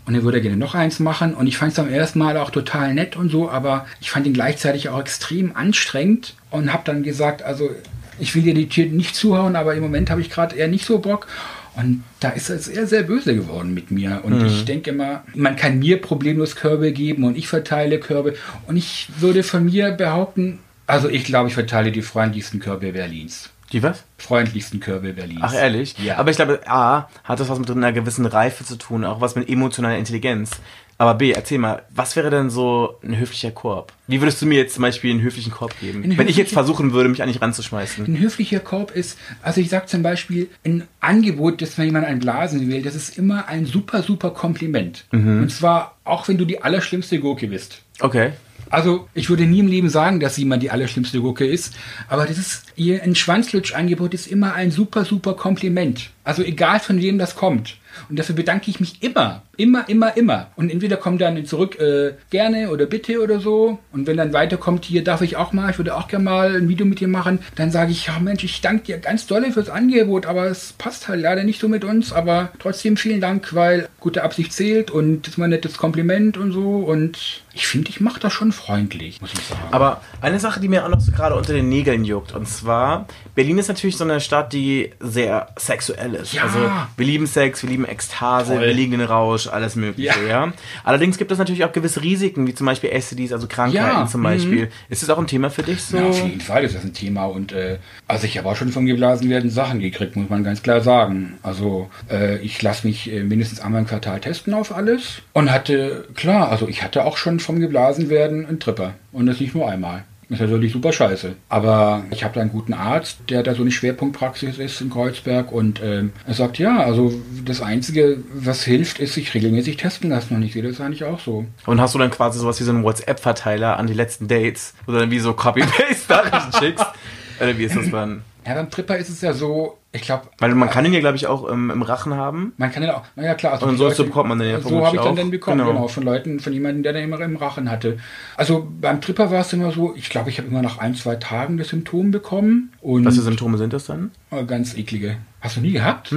[0.06, 2.52] und er würde gerne noch eins machen und ich fand es am ersten Mal auch
[2.52, 7.04] total nett und so, aber ich fand ihn gleichzeitig auch extrem anstrengend und habe dann
[7.04, 7.72] gesagt, also
[8.20, 10.86] ich will dir die Tür nicht zuhauen, aber im Moment habe ich gerade eher nicht
[10.86, 11.28] so Bock
[11.76, 14.22] Und da ist er sehr, sehr böse geworden mit mir.
[14.24, 18.36] Und ich denke immer, man kann mir problemlos Körbe geben und ich verteile Körbe.
[18.68, 23.50] Und ich würde von mir behaupten, also ich glaube, ich verteile die freundlichsten Körbe Berlins.
[23.72, 24.04] Die was?
[24.18, 25.42] Freundlichsten Körbe Berlins.
[25.42, 25.98] Ach, ehrlich?
[25.98, 26.18] Ja.
[26.18, 29.36] Aber ich glaube, A, hat das was mit einer gewissen Reife zu tun, auch was
[29.36, 30.52] mit emotionaler Intelligenz.
[30.98, 33.92] Aber B, erzähl mal, was wäre denn so ein höflicher Korb?
[34.06, 36.04] Wie würdest du mir jetzt zum Beispiel einen höflichen Korb geben?
[36.04, 38.06] Ein Wenn ich jetzt versuchen würde, mich eigentlich ranzuschmeißen.
[38.06, 42.20] Ein höflicher Korb ist, also ich sage zum Beispiel, ein Angebot, dass wenn jemand ein
[42.20, 45.06] Blasen will, das ist immer ein super, super Kompliment.
[45.12, 47.82] Und zwar auch wenn du die allerschlimmste Gurke bist.
[48.00, 48.34] Okay.
[48.72, 51.76] Also ich würde nie im Leben sagen, dass jemand die allerschlimmste Gurke ist,
[52.08, 56.10] aber das ist ihr ein Schwanzlutsch-Angebot ist immer ein super, super Kompliment.
[56.24, 57.78] Also egal von wem das kommt.
[58.10, 60.48] Und dafür bedanke ich mich immer, immer, immer, immer.
[60.56, 63.80] Und entweder kommt dann zurück äh, gerne oder bitte oder so.
[63.92, 66.68] Und wenn dann weiterkommt, hier darf ich auch mal, ich würde auch gerne mal ein
[66.68, 69.70] Video mit dir machen, dann sage ich, ja Mensch, ich danke dir ganz dolle fürs
[69.70, 72.12] Angebot, aber es passt halt leider nicht so mit uns.
[72.12, 76.38] Aber trotzdem vielen Dank, weil gute Absicht zählt und das ist mal ein nettes Kompliment
[76.38, 76.78] und so.
[76.78, 79.62] Und ich finde, ich mache das schon freundlich, muss ich sagen.
[79.72, 83.08] Aber eine Sache, die mir auch noch so gerade unter den Nägeln juckt, und zwar,
[83.36, 86.34] Berlin ist natürlich so eine Stadt, die sehr sexuell ist.
[86.34, 86.44] Ja.
[86.44, 86.60] Also
[86.96, 88.62] wir lieben Sex, wir lieben Ekstase, Voll.
[88.62, 90.46] wir lieben den Rausch, alles mögliche, ja.
[90.46, 90.54] Ja.
[90.84, 94.22] Allerdings gibt es natürlich auch gewisse Risiken, wie zum Beispiel STDs, also Krankheiten Ja, zum
[94.22, 94.26] mhm.
[94.26, 94.72] Beispiel.
[94.90, 95.98] Ist das auch ein Thema für dich so?
[95.98, 97.26] Ja, auf jeden Fall ist das ein Thema.
[97.26, 97.78] Und äh,
[98.08, 101.38] also ich habe auch schon vom geblasen werden Sachen gekriegt, muss man ganz klar sagen.
[101.44, 105.22] Also äh, ich lasse mich äh, mindestens einmal im Quartal testen auf alles.
[105.34, 108.94] Und hatte, klar, also ich hatte auch schon vom geblasen werden einen Tripper.
[109.12, 110.04] Und das nicht nur einmal.
[110.32, 111.36] Das ist natürlich super scheiße.
[111.50, 115.52] Aber ich habe da einen guten Arzt, der da so eine Schwerpunktpraxis ist in Kreuzberg.
[115.52, 117.12] Und ähm, er sagt, ja, also
[117.44, 120.38] das Einzige, was hilft, ist sich regelmäßig testen lassen.
[120.38, 121.46] Und ich sehe das eigentlich auch so.
[121.66, 124.94] Und hast du dann quasi sowas wie so einen WhatsApp-Verteiler an die letzten Dates, wo
[124.94, 126.86] du dann wie so Copy-Paste-Nachrichten schickst?
[127.42, 128.22] Oder wie ist das dann?
[128.46, 131.16] Ja, beim Tripper ist es ja so, ich glaube, Weil man kann ihn ja, glaube
[131.16, 132.54] ich, auch ähm, im Rachen haben.
[132.58, 133.54] Man kann den auch, naja klar.
[133.54, 135.60] Also Und so ist- so bekommt man den ja So habe ich dann den bekommen,
[135.60, 135.72] Genau.
[135.74, 135.88] genau.
[135.88, 137.98] von Leuten, von jemandem, der den immer im Rachen hatte.
[138.38, 141.18] Also beim Tripper war es immer so, ich glaube, ich habe immer nach ein, zwei
[141.18, 142.74] Tagen das Symptom bekommen.
[142.82, 144.12] Und Was für Symptome sind das dann?
[144.32, 145.18] Oh, ganz eklige.
[145.42, 146.14] Hast du nie gehabt?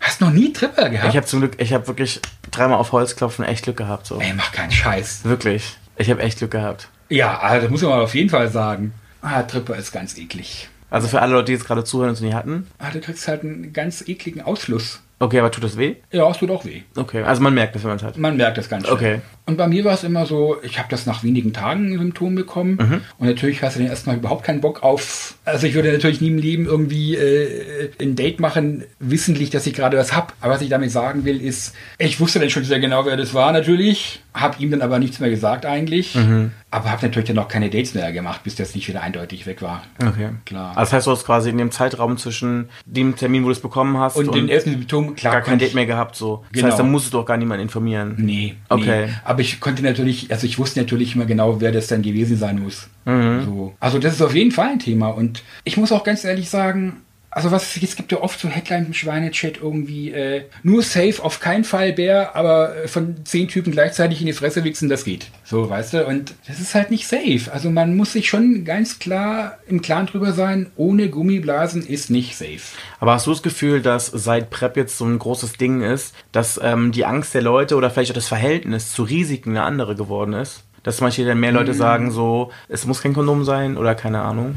[0.00, 1.08] Hast noch nie Tripper gehabt?
[1.08, 2.20] Ich habe zum Glück, ich habe wirklich
[2.50, 4.06] dreimal auf Holz klopfen echt Glück gehabt.
[4.06, 4.18] So.
[4.20, 5.24] Ey, mach keinen Scheiß.
[5.24, 5.78] Wirklich.
[5.96, 6.88] Ich habe echt Glück gehabt.
[7.08, 8.92] Ja, also das muss man auf jeden Fall sagen.
[9.22, 10.68] Ah, Tripper ist ganz eklig.
[10.92, 12.66] Also für alle Leute, die jetzt gerade zuhören und es nie hatten.
[12.78, 15.00] Ah, du kriegst halt einen ganz ekligen Ausfluss.
[15.22, 15.94] Okay, aber tut das weh?
[16.10, 16.82] Ja, es tut auch weh.
[16.96, 18.18] Okay, also man merkt es, wenn man es hat.
[18.18, 18.94] Man merkt das ganz schön.
[18.94, 19.20] Okay.
[19.46, 22.72] Und bei mir war es immer so, ich habe das nach wenigen Tagen Symptom bekommen.
[22.72, 23.00] Mhm.
[23.18, 25.36] Und natürlich hast du dann erstmal überhaupt keinen Bock auf.
[25.44, 29.74] Also ich würde natürlich nie im Leben irgendwie äh, ein Date machen, wissentlich, dass ich
[29.74, 30.34] gerade was hab.
[30.40, 33.32] Aber was ich damit sagen will, ist, ich wusste dann schon sehr genau, wer das
[33.32, 34.22] war natürlich.
[34.34, 36.16] Hab ihm dann aber nichts mehr gesagt eigentlich.
[36.16, 36.50] Mhm.
[36.72, 39.60] Aber habe natürlich dann auch keine Dates mehr gemacht, bis das nicht wieder eindeutig weg
[39.60, 39.82] war.
[40.02, 40.30] Okay.
[40.46, 40.70] Klar.
[40.70, 43.60] Also das heißt, du hast quasi in dem Zeitraum zwischen dem Termin, wo du es
[43.60, 46.16] bekommen hast Und, den ersten Symptom, klar, gar kein Date mehr gehabt.
[46.16, 46.44] so.
[46.50, 46.68] Das Genau.
[46.68, 48.14] heißt, da musstest du auch gar niemanden informieren.
[48.16, 49.06] Nee, Okay.
[49.06, 49.12] nee.
[49.24, 52.58] Aber ich konnte natürlich, also ich wusste natürlich immer genau, wer das dann gewesen sein
[52.58, 52.88] muss.
[53.04, 53.42] Mhm.
[53.44, 53.74] So.
[53.78, 55.08] Also das ist auf jeden Fall ein Thema.
[55.08, 57.02] Und ich muss auch ganz ehrlich sagen,
[57.34, 61.40] also was es gibt ja oft so Headlines im Schweinechat irgendwie, äh, nur safe, auf
[61.40, 65.28] keinen Fall Bär, aber äh, von zehn Typen gleichzeitig in die Fresse wichsen, das geht.
[65.42, 66.06] So, weißt du?
[66.06, 67.50] Und das ist halt nicht safe.
[67.50, 72.36] Also man muss sich schon ganz klar im Klaren drüber sein, ohne Gummiblasen ist nicht
[72.36, 72.60] safe.
[73.00, 76.60] Aber hast du das Gefühl, dass seit PrEP jetzt so ein großes Ding ist, dass
[76.62, 80.34] ähm, die Angst der Leute oder vielleicht auch das Verhältnis zu Risiken eine andere geworden
[80.34, 80.64] ist?
[80.82, 81.58] Dass Beispiel dann mehr Mhm.
[81.58, 84.56] Leute sagen so, es muss kein Kondom sein oder keine Ahnung.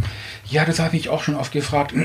[0.50, 1.94] Ja, das habe ich auch schon oft gefragt.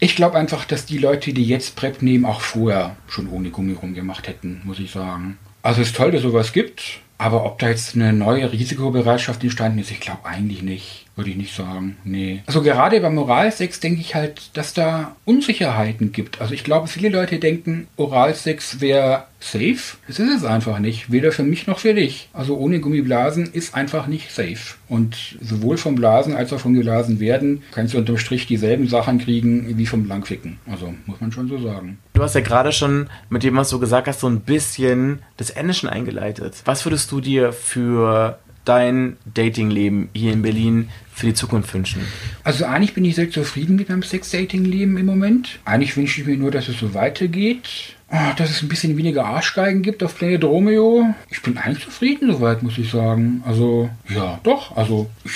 [0.00, 3.72] Ich glaube einfach, dass die Leute, die jetzt PrEP nehmen, auch vorher schon ohne Gummi
[3.72, 5.38] rumgemacht hätten, muss ich sagen.
[5.64, 9.80] Also es ist toll, dass sowas gibt, aber ob da jetzt eine neue Risikobereitschaft entstanden
[9.80, 11.06] ist, ich glaube eigentlich nicht.
[11.18, 11.96] Würde ich nicht sagen.
[12.04, 12.44] Nee.
[12.46, 16.40] Also gerade beim Oralsex denke ich halt, dass da Unsicherheiten gibt.
[16.40, 19.96] Also ich glaube, viele Leute denken, Oralsex wäre safe.
[20.06, 21.10] Das ist es einfach nicht.
[21.10, 22.28] Weder für mich noch für dich.
[22.32, 24.76] Also ohne Gummiblasen ist einfach nicht safe.
[24.86, 29.18] Und sowohl vom Blasen als auch vom Geblasen werden kannst du unterm Strich dieselben Sachen
[29.18, 30.60] kriegen wie vom Blankficken.
[30.70, 31.98] Also muss man schon so sagen.
[32.12, 35.50] Du hast ja gerade schon mit dem, was du gesagt hast, so ein bisschen das
[35.50, 36.62] Ende schon eingeleitet.
[36.64, 38.38] Was würdest du dir für
[38.68, 42.02] dein Datingleben hier in Berlin für die Zukunft wünschen?
[42.44, 45.58] Also eigentlich bin ich sehr zufrieden mit meinem Sex-Dating-Leben im Moment.
[45.64, 47.94] Eigentlich wünsche ich mir nur, dass es so weitergeht.
[48.10, 51.14] Ah, Dass es ein bisschen weniger Arschgeigen gibt auf Planet Romeo.
[51.28, 53.42] Ich bin eigentlich zufrieden soweit, muss ich sagen.
[53.44, 54.74] Also, ja, doch.
[54.78, 55.32] Also, ich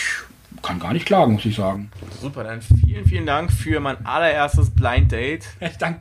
[0.63, 1.91] kann gar nicht klagen, muss ich sagen.
[2.23, 5.45] Super, dann vielen, vielen Dank für mein allererstes Blind Date.
[5.61, 6.01] Ich danke